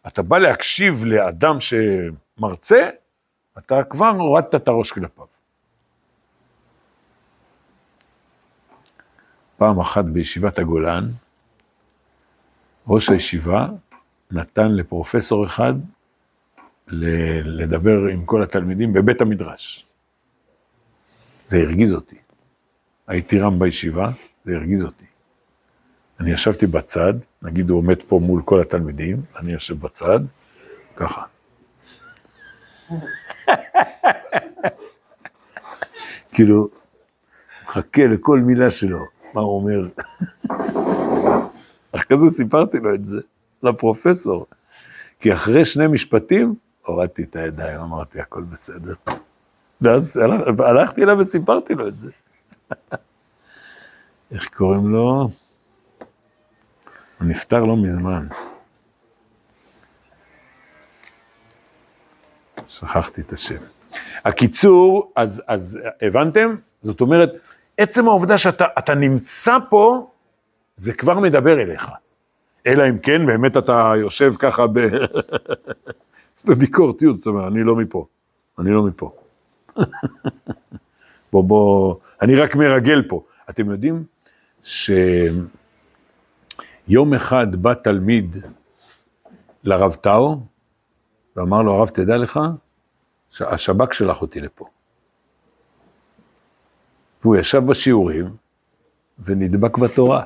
אתה 0.08 0.22
בא 0.22 0.38
להקשיב 0.38 1.06
לאדם 1.06 1.58
שמרצה, 1.60 2.90
אתה 3.58 3.84
כבר 3.84 4.10
הורדת 4.10 4.56
את 4.56 4.68
הראש 4.68 4.92
כלפיו. 4.92 5.26
פעם 9.58 9.80
אחת 9.80 10.06
בישיבת 10.06 10.60
הגולן, 10.60 11.10
ראש 12.88 13.10
הישיבה 13.10 13.68
נתן 14.32 14.72
לפרופסור 14.72 15.46
אחד 15.46 15.74
לדבר 16.88 18.08
עם 18.12 18.26
כל 18.26 18.44
התלמידים 18.44 18.94
בבית 18.94 19.22
המדרש. 19.22 19.86
זה 21.46 21.58
הרגיז 21.58 21.94
אותי. 21.94 22.27
הייתי 23.08 23.39
רם 23.39 23.60
בישיבה, 23.60 24.10
זה 24.46 24.56
הרגיז 24.56 24.84
אותי. 24.84 25.06
אני 26.20 26.32
ישבתי 26.32 26.67
בצד, 26.67 27.13
נגיד 27.41 27.70
הוא 27.70 27.78
עומד 27.78 28.02
פה 28.08 28.20
מול 28.20 28.41
כל 28.46 28.62
התלמידים, 28.62 29.22
אני 29.39 29.54
יושב 29.54 29.80
בצד, 29.80 30.20
ככה. 30.96 31.24
כאילו, 36.32 36.70
מחכה 37.63 38.08
לכל 38.08 38.39
מילה 38.39 38.72
שלו, 38.72 39.06
מה 39.34 39.41
הוא 39.41 39.56
אומר. 39.56 39.88
אחרי 41.96 42.17
זה 42.17 42.30
סיפרתי 42.30 42.78
לו 42.78 42.96
את 42.96 43.06
זה, 43.06 43.17
לפרופסור. 43.63 44.46
כי 45.20 45.34
אחרי 45.34 45.65
שני 45.65 45.88
משפטים, 45.88 46.56
הורדתי 46.86 47.24
את 47.24 47.36
הידיים, 47.36 47.80
אמרתי, 47.80 48.20
הכל 48.20 48.41
בסדר. 48.41 48.93
ואז 49.82 50.17
הלכתי 50.60 51.04
אליו 51.04 51.17
וסיפרתי 51.20 51.74
לו 51.74 51.88
את 51.88 52.00
זה. 52.00 52.10
איך 54.32 54.50
קוראים 54.54 54.90
לו? 54.90 55.30
הוא 57.20 57.28
נפטר 57.28 57.60
לא 57.64 57.78
מזמן. 57.78 58.28
שכחתי 62.68 63.22
את 63.22 63.34
השם. 63.34 63.62
הקיצור, 64.26 65.12
אז, 65.16 65.44
אז 65.48 65.80
הבנתם? 66.02 66.56
זאת 66.82 67.02
אומרת, 67.02 67.30
עצם 67.78 68.08
העובדה 68.08 68.38
שאתה 68.38 68.96
נמצא 68.96 69.58
פה, 69.70 70.12
זה 70.76 70.94
כבר 70.94 71.20
מדבר 71.20 71.62
אליך. 71.62 71.92
אלא 72.68 72.90
אם 72.90 72.98
כן, 72.98 73.26
באמת 73.26 73.58
אתה 73.58 73.94
יושב 73.98 74.34
ככה 74.40 74.68
ב... 74.68 74.80
בביקורתיות, 76.46 77.18
זאת 77.18 77.28
אומרת, 77.28 77.52
אני 77.52 77.64
לא 77.64 77.76
מפה, 77.76 78.06
אני 78.60 78.72
לא 78.72 78.84
מפה. 78.84 79.12
בוא, 81.32 81.44
בוא, 81.44 81.96
אני 82.22 82.36
רק 82.36 82.56
מרגל 82.56 83.04
פה. 83.08 83.24
אתם 83.50 83.72
יודעים 83.72 84.04
שיום 84.63 85.13
אחד 87.16 87.56
בא 87.56 87.74
תלמיד 87.74 88.38
לרב 89.63 89.94
טאו, 89.94 90.40
ואמר 91.36 91.62
לו, 91.62 91.74
הרב, 91.74 91.88
תדע 91.90 92.18
לך, 92.18 92.40
שהשב"כ 93.30 93.94
שלח 93.94 94.22
אותי 94.22 94.40
לפה. 94.40 94.66
והוא 97.21 97.36
ישב 97.36 97.65
בשיעורים 97.65 98.36
ונדבק 99.19 99.78
בתורה. 99.78 100.23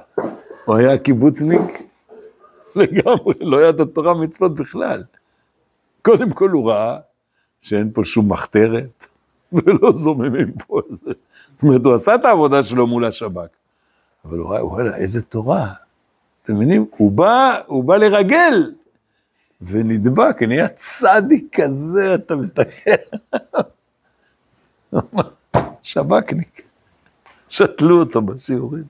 הוא 0.65 0.75
היה 0.75 0.97
קיבוצניק 0.97 1.61
לגמרי, 2.75 3.33
לא 3.39 3.67
ידע 3.67 3.83
תורה 3.93 4.13
מצוות 4.13 4.55
בכלל. 4.55 5.03
קודם 6.01 6.31
כל 6.31 6.49
הוא 6.49 6.71
ראה 6.71 6.99
שאין 7.61 7.91
פה 7.93 8.03
שום 8.03 8.31
מחתרת, 8.31 9.07
ולא 9.55 9.91
זוממים 9.91 10.51
פה 10.67 10.81
איזה... 10.89 11.11
זאת 11.55 11.63
אומרת, 11.63 11.85
הוא 11.85 11.93
עשה 11.93 12.15
את 12.15 12.25
העבודה 12.25 12.63
שלו 12.63 12.87
מול 12.87 13.05
השב"כ. 13.05 13.47
אבל 14.25 14.37
הוא 14.37 14.49
ראה, 14.49 14.65
וואלה, 14.65 14.95
איזה 14.95 15.21
תורה. 15.21 15.73
אתם 16.43 16.55
מבינים? 16.55 16.85
הוא 16.97 17.11
בא, 17.11 17.59
הוא 17.65 17.83
בא 17.83 17.97
לרגל, 17.97 18.71
ונדבק, 19.61 20.43
נהיה 20.47 20.67
צדיק 20.67 21.61
כזה, 21.61 22.15
אתה 22.15 22.35
מסתכל. 22.35 22.91
שב"כניק. 25.83 26.61
שתלו 27.49 27.99
אותו 27.99 28.21
בשיעורים. 28.21 28.83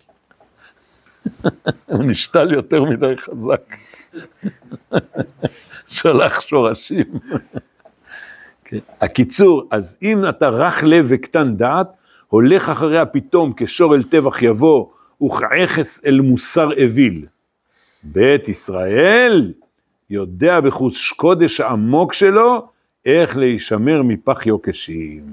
הוא 1.86 2.04
נשתל 2.06 2.54
יותר 2.54 2.84
מדי 2.84 3.18
חזק. 3.18 3.76
שלח 5.88 6.42
שורשים. 6.42 7.06
הקיצור, 9.02 9.68
אז 9.72 9.98
אם 10.02 10.30
אתה 10.30 10.50
רך 10.50 10.84
לב 10.84 11.06
וקטן 11.10 11.56
דעת, 11.56 11.88
הולך 12.28 12.70
אחריה 12.70 13.06
פתאום 13.06 13.54
כשור 13.58 13.96
אל 13.96 14.04
טבח 14.04 14.42
יבוא, 14.42 14.86
וכעכס 15.24 16.06
אל 16.06 16.22
מוסר 16.22 16.70
אוויל. 16.84 17.26
בית 18.04 18.50
ישראל 18.50 19.54
יודע 20.10 20.60
בחוש 20.60 21.12
קודש 21.12 21.60
העמוק 21.60 22.14
שלו 22.14 22.68
איך 23.06 23.38
להישמר 23.38 24.02
מפח 24.04 24.46
יוקשים. 24.46 25.24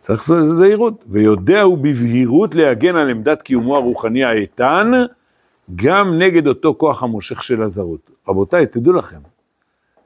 צריך 0.00 0.22
זהירות. 0.42 1.04
ויודע 1.06 1.60
הוא 1.60 1.78
בבהירות 1.78 2.54
להגן 2.54 2.96
על 2.96 3.10
עמדת 3.10 3.42
קיומו 3.42 3.76
הרוחני 3.76 4.24
האיתן, 4.24 4.90
גם 5.76 6.18
נגד 6.18 6.46
אותו 6.46 6.74
כוח 6.78 7.02
המושך 7.02 7.42
של 7.42 7.62
הזרות. 7.62 8.10
רבותיי, 8.28 8.66
תדעו 8.66 8.92
לכם, 8.92 9.18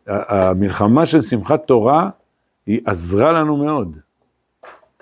המלחמה 0.07 1.07
של 1.07 1.23
שמחת 1.23 1.67
תורה, 1.67 2.11
היא 2.67 2.81
עזרה 2.85 3.33
לנו 3.33 3.57
מאוד. 3.57 3.97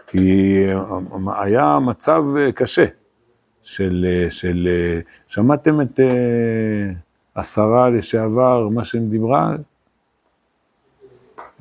כי 0.06 0.56
אה, 0.68 1.42
היה 1.42 1.78
מצב 1.78 2.22
אה, 2.38 2.52
קשה 2.52 2.84
של, 3.62 4.06
אה, 4.08 4.30
של 4.30 4.68
אה, 4.70 5.00
שמעתם 5.26 5.80
את 5.80 6.00
השרה 7.36 7.90
לשעבר, 7.90 8.68
מה 8.68 8.84
שדיברה? 8.84 9.54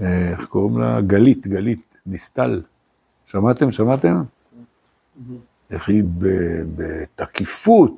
אה, 0.01 0.29
איך 0.29 0.45
קוראים 0.45 0.79
לה? 0.79 1.01
גלית, 1.01 1.47
גלית, 1.47 1.95
דיסטל. 2.07 2.61
שמעתם? 3.25 3.71
שמעתם? 3.71 4.21
איך 5.71 5.89
היא 5.89 6.03
בתקיפות, 6.75 7.97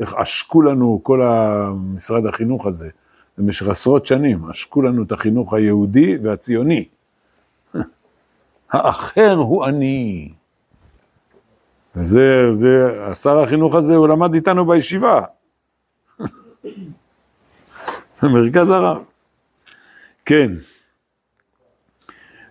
איך 0.00 0.14
עשקו 0.14 0.62
לנו 0.62 1.00
כל 1.02 1.22
המשרד 1.22 2.26
החינוך 2.26 2.66
הזה, 2.66 2.90
במשך 3.38 3.68
עשרות 3.68 4.06
שנים, 4.06 4.50
עשקו 4.50 4.82
לנו 4.82 5.02
את 5.02 5.12
החינוך 5.12 5.54
היהודי 5.54 6.16
והציוני. 6.22 6.88
האחר 8.72 9.34
הוא 9.34 9.66
אני. 9.66 10.32
וזה, 11.96 12.52
זה, 12.52 12.68
שר 13.14 13.38
החינוך 13.38 13.74
הזה, 13.74 13.94
הוא 13.94 14.08
למד 14.08 14.34
איתנו 14.34 14.66
בישיבה. 14.66 15.20
במרכז 18.22 18.70
הרב. 18.70 19.02
כן. 20.24 20.52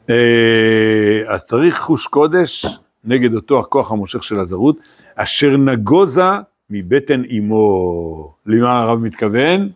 אה, 0.10 1.24
אז 1.28 1.46
צריך 1.46 1.80
חוש 1.80 2.08
קודש 2.08 2.66
נגד 3.04 3.34
אותו 3.34 3.60
הכוח 3.60 3.92
המושך 3.92 4.24
של 4.24 4.40
הזרות, 4.40 4.78
אשר 5.16 5.58
נגוזה 5.58 6.30
מבטן 6.70 7.24
אמו. 7.38 8.34
למה 8.46 8.80
הרב 8.80 9.00
מתכוון? 9.00 9.70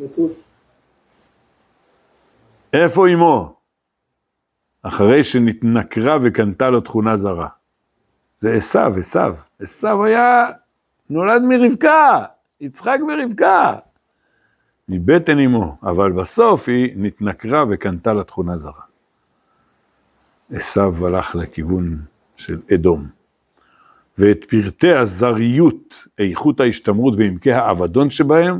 נצרות. 0.00 0.32
איפה 2.72 3.08
אמו? 3.08 3.54
אחרי 4.82 5.24
שנתנכרה 5.24 6.18
וקנתה 6.22 6.70
לו 6.70 6.80
תכונה 6.80 7.16
זרה. 7.16 7.48
זה 8.36 8.54
עשיו, 8.54 8.94
עשיו. 8.98 9.34
עשיו 9.60 10.04
היה, 10.04 10.46
נולד 11.10 11.42
מרבקה, 11.42 12.24
יצחק 12.60 12.98
ורבקה. 13.08 13.74
מבטן 14.88 15.38
אמו, 15.38 15.76
אבל 15.82 16.12
בסוף 16.12 16.68
היא 16.68 16.92
נתנכרה 16.96 17.64
וקנתה 17.70 18.12
לה 18.12 18.24
תכונה 18.24 18.56
זרה. 18.56 18.82
עשיו 20.52 21.06
הלך 21.06 21.34
לכיוון 21.34 21.98
של 22.36 22.60
אדום. 22.74 23.08
ואת 24.18 24.44
פרטי 24.48 24.92
הזריות, 24.92 25.94
איכות 26.18 26.60
ההשתמרות 26.60 27.14
ועמקי 27.18 27.52
האבדון 27.52 28.10
שבהם, 28.10 28.58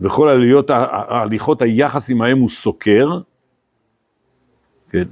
וכל 0.00 0.28
עליות, 0.28 0.70
הליכות 1.08 1.62
היחס 1.62 2.10
עמהם 2.10 2.38
הוא 2.38 2.48
סוקר, 2.48 3.08
כן? 4.90 5.04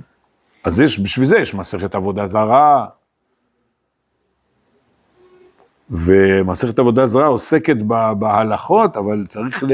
אז 0.65 0.81
יש, 0.81 1.01
בשביל 1.01 1.27
זה 1.27 1.39
יש 1.39 1.55
מסכת 1.55 1.95
עבודה 1.95 2.27
זרה, 2.27 2.87
ומסכת 5.91 6.79
עבודה 6.79 7.07
זרה 7.07 7.27
עוסקת 7.27 7.77
בהלכות, 8.19 8.97
אבל 8.97 9.27
צריך 9.29 9.65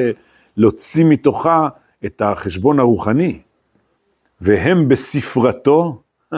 להוציא 0.56 1.04
מתוכה 1.08 1.68
את 2.04 2.22
החשבון 2.24 2.78
הרוחני. 2.78 3.40
והם 4.40 4.88
בספרתו, 4.88 6.02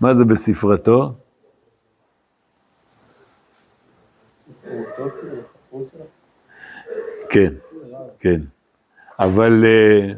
מה 0.00 0.14
זה 0.14 0.24
בספרתו? 0.24 1.12
כן, 7.30 7.54
כן. 8.18 8.40
אבל, 9.18 9.64
אה, 9.64 10.14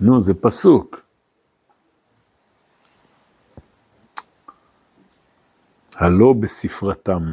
נו, 0.00 0.20
זה 0.20 0.34
פסוק. 0.34 1.00
הלא 5.94 6.34
בספרתם. 6.40 7.30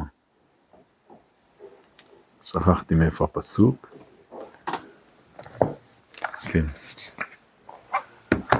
שכחתי 2.42 2.94
מאיפה 2.94 3.24
הפסוק. 3.24 3.96
כן. 6.52 6.64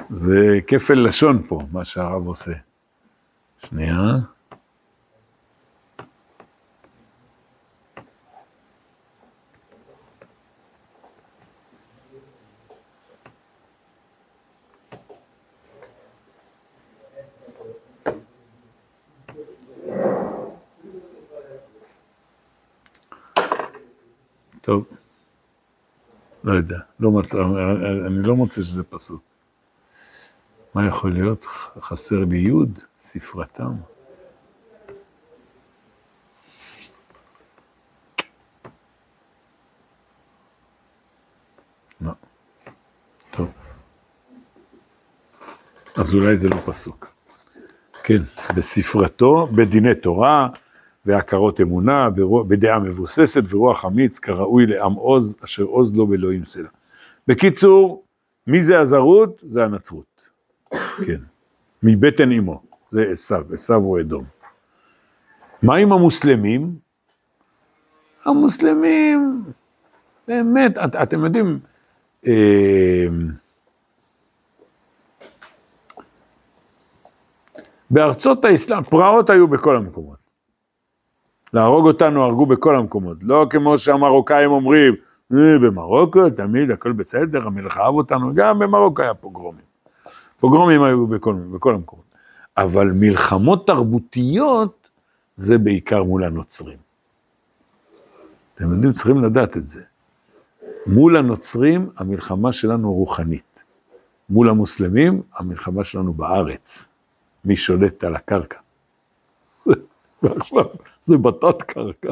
זה 0.09 0.59
כפל 0.67 1.07
לשון 1.07 1.45
פה, 1.47 1.59
מה 1.71 1.85
שהרב 1.85 2.27
עושה. 2.27 2.53
שנייה. 3.59 4.17
טוב. 24.63 24.85
לא 26.43 26.53
יודע, 26.53 26.77
לא 26.99 27.11
מצא, 27.11 27.37
אני 28.07 28.23
לא 28.23 28.35
מוצא 28.35 28.61
שזה 28.61 28.83
פסוק. 28.83 29.21
מה 30.73 30.87
יכול 30.87 31.13
להיות? 31.13 31.45
חסר 31.81 32.19
לי 32.19 32.37
יוד, 32.37 32.79
ספרתם. 32.99 33.73
לא. 42.01 42.11
טוב. 43.31 43.51
אז 45.97 46.15
אולי 46.15 46.37
זה 46.37 46.49
לא 46.49 46.57
פסוק. 46.65 47.13
כן, 48.03 48.23
בספרתו, 48.55 49.47
בדיני 49.47 49.95
תורה, 49.95 50.49
והכרות 51.05 51.61
אמונה, 51.61 52.09
בדעה 52.47 52.79
מבוססת 52.79 53.43
ורוח 53.49 53.85
אמיץ, 53.85 54.19
כראוי 54.19 54.65
לעם 54.65 54.93
עוז, 54.93 55.35
אשר 55.43 55.63
עוז 55.63 55.95
לו 55.95 56.07
באלוהים 56.07 56.45
סלע. 56.45 56.69
בקיצור, 57.27 58.03
מי 58.47 58.61
זה 58.61 58.79
הזרות? 58.79 59.43
זה 59.49 59.63
הנצרות. 59.63 60.29
כן. 61.05 61.19
מבטן 61.83 62.31
אמו, 62.31 62.61
זה 62.89 63.05
עשיו, 63.11 63.45
עשיו 63.53 63.77
הוא 63.77 63.99
אדום. 63.99 64.23
מה 65.61 65.75
עם 65.75 65.93
המוסלמים? 65.93 66.75
המוסלמים, 68.25 69.43
באמת, 70.27 70.77
את, 70.77 70.95
אתם 70.95 71.25
יודעים, 71.25 71.59
אה, 72.27 73.07
בארצות 77.89 78.45
האסלאם, 78.45 78.83
פרעות 78.83 79.29
היו 79.29 79.47
בכל 79.47 79.75
המקומות. 79.77 80.22
להרוג 81.53 81.85
אותנו 81.85 82.23
הרגו 82.23 82.45
בכל 82.45 82.75
המקומות, 82.75 83.17
לא 83.21 83.47
כמו 83.49 83.77
שהמרוקאים 83.77 84.51
אומרים, 84.51 84.95
"אה, 85.33 85.59
במרוקו 85.61 86.29
תמיד 86.29 86.71
הכל 86.71 86.91
בסדר, 86.91 87.47
המלך 87.47 87.77
אהב 87.77 87.95
אותנו, 87.95 88.33
גם 88.33 88.59
במרוקו 88.59 89.01
היה 89.01 89.13
פוגרומים. 89.13 89.73
פוגרומים 90.39 90.83
היו 90.83 91.07
בכל, 91.07 91.33
בכל 91.33 91.73
המקומות. 91.73 92.05
אבל 92.57 92.91
מלחמות 92.91 93.67
תרבותיות 93.67 94.89
זה 95.35 95.57
בעיקר 95.57 96.03
מול 96.03 96.23
הנוצרים. 96.23 96.77
אתם 98.55 98.71
יודעים, 98.71 98.93
צריכים 98.93 99.23
לדעת 99.23 99.57
את 99.57 99.67
זה. 99.67 99.81
מול 100.87 101.17
הנוצרים 101.17 101.89
המלחמה 101.97 102.53
שלנו 102.53 102.93
רוחנית. 102.93 103.63
מול 104.29 104.49
המוסלמים 104.49 105.21
המלחמה 105.35 105.83
שלנו 105.83 106.13
בארץ. 106.13 106.89
מי 107.45 107.55
שולט 107.55 108.03
על 108.03 108.15
הקרקע. 108.15 108.62
ועכשיו 110.23 110.65
זה 111.01 111.17
בתת 111.17 111.61
קרקע. 111.61 112.11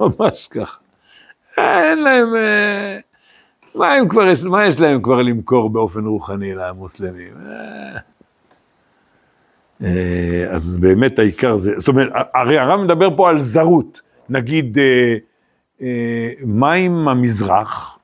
ממש 0.00 0.48
ככה. 0.50 0.78
אין 1.56 1.98
להם, 1.98 2.36
אה, 2.36 2.98
מה, 3.74 3.94
כבר, 4.08 4.24
מה 4.50 4.66
יש 4.66 4.80
להם 4.80 5.02
כבר 5.02 5.22
למכור 5.22 5.70
באופן 5.70 6.04
רוחני 6.04 6.54
למוסלמים? 6.54 7.34
אה. 7.46 7.98
אה, 9.82 10.46
אז 10.50 10.78
באמת 10.78 11.18
העיקר 11.18 11.56
זה, 11.56 11.74
זאת 11.78 11.88
אומרת, 11.88 12.12
הרי 12.34 12.58
הרב 12.58 12.80
מדבר 12.80 13.16
פה 13.16 13.30
על 13.30 13.40
זרות, 13.40 14.00
נגיד, 14.28 14.78
אה, 14.78 15.16
אה, 15.82 16.32
מה 16.46 16.72
עם 16.72 17.08
המזרח? 17.08 17.98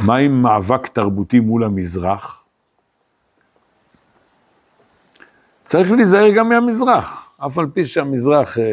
מה 0.00 0.16
עם 0.16 0.42
מאבק 0.42 0.86
תרבותי 0.86 1.40
מול 1.40 1.64
המזרח? 1.64 2.43
צריך 5.64 5.92
להיזהר 5.92 6.30
גם 6.36 6.48
מהמזרח, 6.48 7.32
אף 7.46 7.58
על 7.58 7.66
פי 7.74 7.84
שהמזרח, 7.84 8.58
אה, 8.58 8.64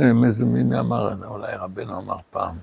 אה, 0.00 0.10
איזה 0.24 0.46
מי 0.46 0.78
אמר, 0.78 1.26
אולי 1.26 1.56
רבנו 1.56 1.98
אמר 1.98 2.16
פעם, 2.30 2.56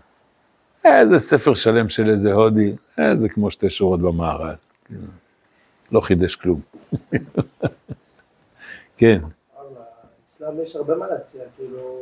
איזה 0.86 1.20
ספר 1.20 1.54
שלם 1.54 1.90
של 1.90 2.10
איזה 2.10 2.34
הודי, 2.34 2.76
איזה 2.98 3.30
כמו 3.30 3.52
שתי 3.52 3.70
שורות 3.70 4.00
במערל. 4.00 4.56
כאילו, 4.86 5.02
לא 5.92 6.02
חידש 6.02 6.36
כלום. 6.36 6.62
כן, 8.98 9.22
אבל 9.56 9.68
האסלאם 10.24 10.62
יש 10.64 10.76
הרבה 10.76 10.96
מה 10.96 11.08
להציע, 11.08 11.44
כאילו, 11.56 12.00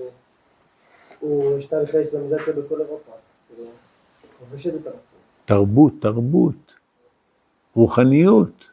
הוא, 1.20 1.58
יש 1.58 1.66
תהליכי 1.66 2.02
אסלאמיזציה 2.02 2.54
בכל 2.54 2.82
אירופה, 2.82 3.12
כאילו, 3.48 3.70
כובשת 4.40 4.70
את 4.70 4.88
הרצון. 4.88 5.20
תרבות, 5.46 5.94
תרבות, 6.02 6.74
רוחניות. 7.76 8.69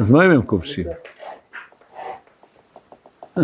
אז 0.00 0.10
מה 0.10 0.26
אם 0.26 0.30
הם 0.30 0.42
כובשים? 0.42 0.86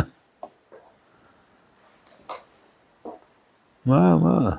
מה, 3.86 4.16
מה? 4.16 4.56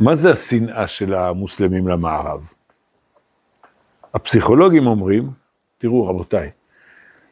מה 0.00 0.14
זה 0.14 0.30
השנאה 0.30 0.86
של 0.86 1.14
המוסלמים 1.14 1.88
למערב? 1.88 2.52
הפסיכולוגים 4.14 4.86
אומרים, 4.86 5.30
תראו 5.78 6.06
רבותיי, 6.06 6.50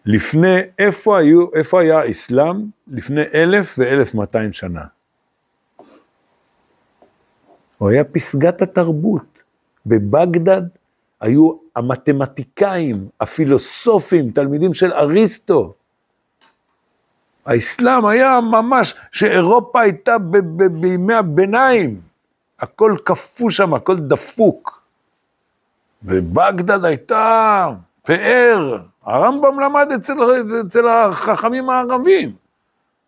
לפני, 0.06 0.60
איפה, 0.78 1.18
היו, 1.18 1.54
איפה 1.54 1.80
היה 1.80 1.98
האסלאם 1.98 2.56
לפני 2.88 3.22
אלף 3.34 3.74
ואלף 3.78 4.14
מאתיים 4.14 4.52
שנה? 4.52 4.84
הוא 7.78 7.90
היה 7.90 8.04
פסגת 8.04 8.62
התרבות. 8.62 9.22
בבגדד 9.86 10.62
היו 11.20 11.52
המתמטיקאים, 11.76 13.08
הפילוסופים, 13.20 14.30
תלמידים 14.30 14.74
של 14.74 14.92
אריסטו. 14.92 15.72
האסלאם 17.46 18.06
היה 18.06 18.40
ממש, 18.40 18.94
שאירופה 19.12 19.80
הייתה 19.80 20.18
ב- 20.18 20.36
ב- 20.36 20.80
בימי 20.80 21.14
הביניים. 21.14 22.00
הכל 22.60 22.96
קפוא 23.04 23.50
שם, 23.50 23.74
הכל 23.74 23.96
דפוק. 23.96 24.82
ובגדד 26.02 26.84
הייתה 26.84 27.68
פאר, 28.02 28.78
הרמב"ם 29.02 29.60
למד 29.60 29.88
אצל, 29.96 30.14
אצל 30.66 30.88
החכמים 30.88 31.70
הערבים. 31.70 32.32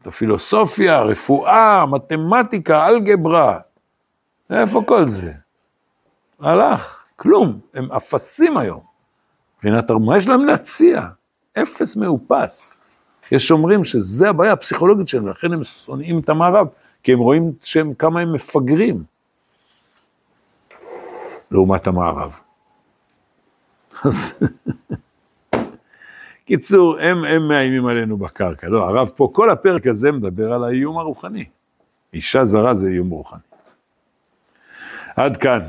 את 0.02 0.06
הפילוסופיה, 0.06 1.02
רפואה, 1.02 1.86
מתמטיקה, 1.86 2.88
אלגברה. 2.88 3.58
איפה 4.50 4.82
כל 4.86 5.08
זה? 5.08 5.32
הלך, 6.40 7.04
כלום, 7.16 7.60
הם 7.74 7.92
אפסים 7.92 8.58
היום. 8.58 8.80
מבחינת 9.56 9.90
הרב, 9.90 10.02
מה 10.02 10.16
יש 10.16 10.28
להם 10.28 10.44
להציע? 10.44 11.02
אפס 11.58 11.96
מאופס. 11.96 12.74
יש 13.32 13.50
אומרים 13.50 13.84
שזה 13.84 14.28
הבעיה 14.28 14.52
הפסיכולוגית 14.52 15.08
שלהם, 15.08 15.28
לכן 15.28 15.52
הם 15.52 15.64
שונאים 15.64 16.18
את 16.18 16.28
המערב, 16.28 16.66
כי 17.02 17.12
הם 17.12 17.18
רואים 17.18 17.52
שהם, 17.62 17.94
כמה 17.94 18.20
הם 18.20 18.32
מפגרים 18.32 19.04
לעומת 21.50 21.86
המערב. 21.86 22.40
אז 24.04 24.34
קיצור, 26.46 26.98
הם, 26.98 27.24
הם 27.24 27.48
מאיימים 27.48 27.86
עלינו 27.86 28.16
בקרקע. 28.16 28.68
לא, 28.68 28.88
הרב 28.88 29.08
פה, 29.08 29.28
כל 29.32 29.50
הפרק 29.50 29.86
הזה 29.86 30.12
מדבר 30.12 30.52
על 30.52 30.64
האיום 30.64 30.98
הרוחני. 30.98 31.44
אישה 32.14 32.44
זרה 32.44 32.74
זה 32.74 32.88
איום 32.88 33.10
רוחני. 33.10 33.40
עד 35.16 35.36
כאן. 35.36 35.60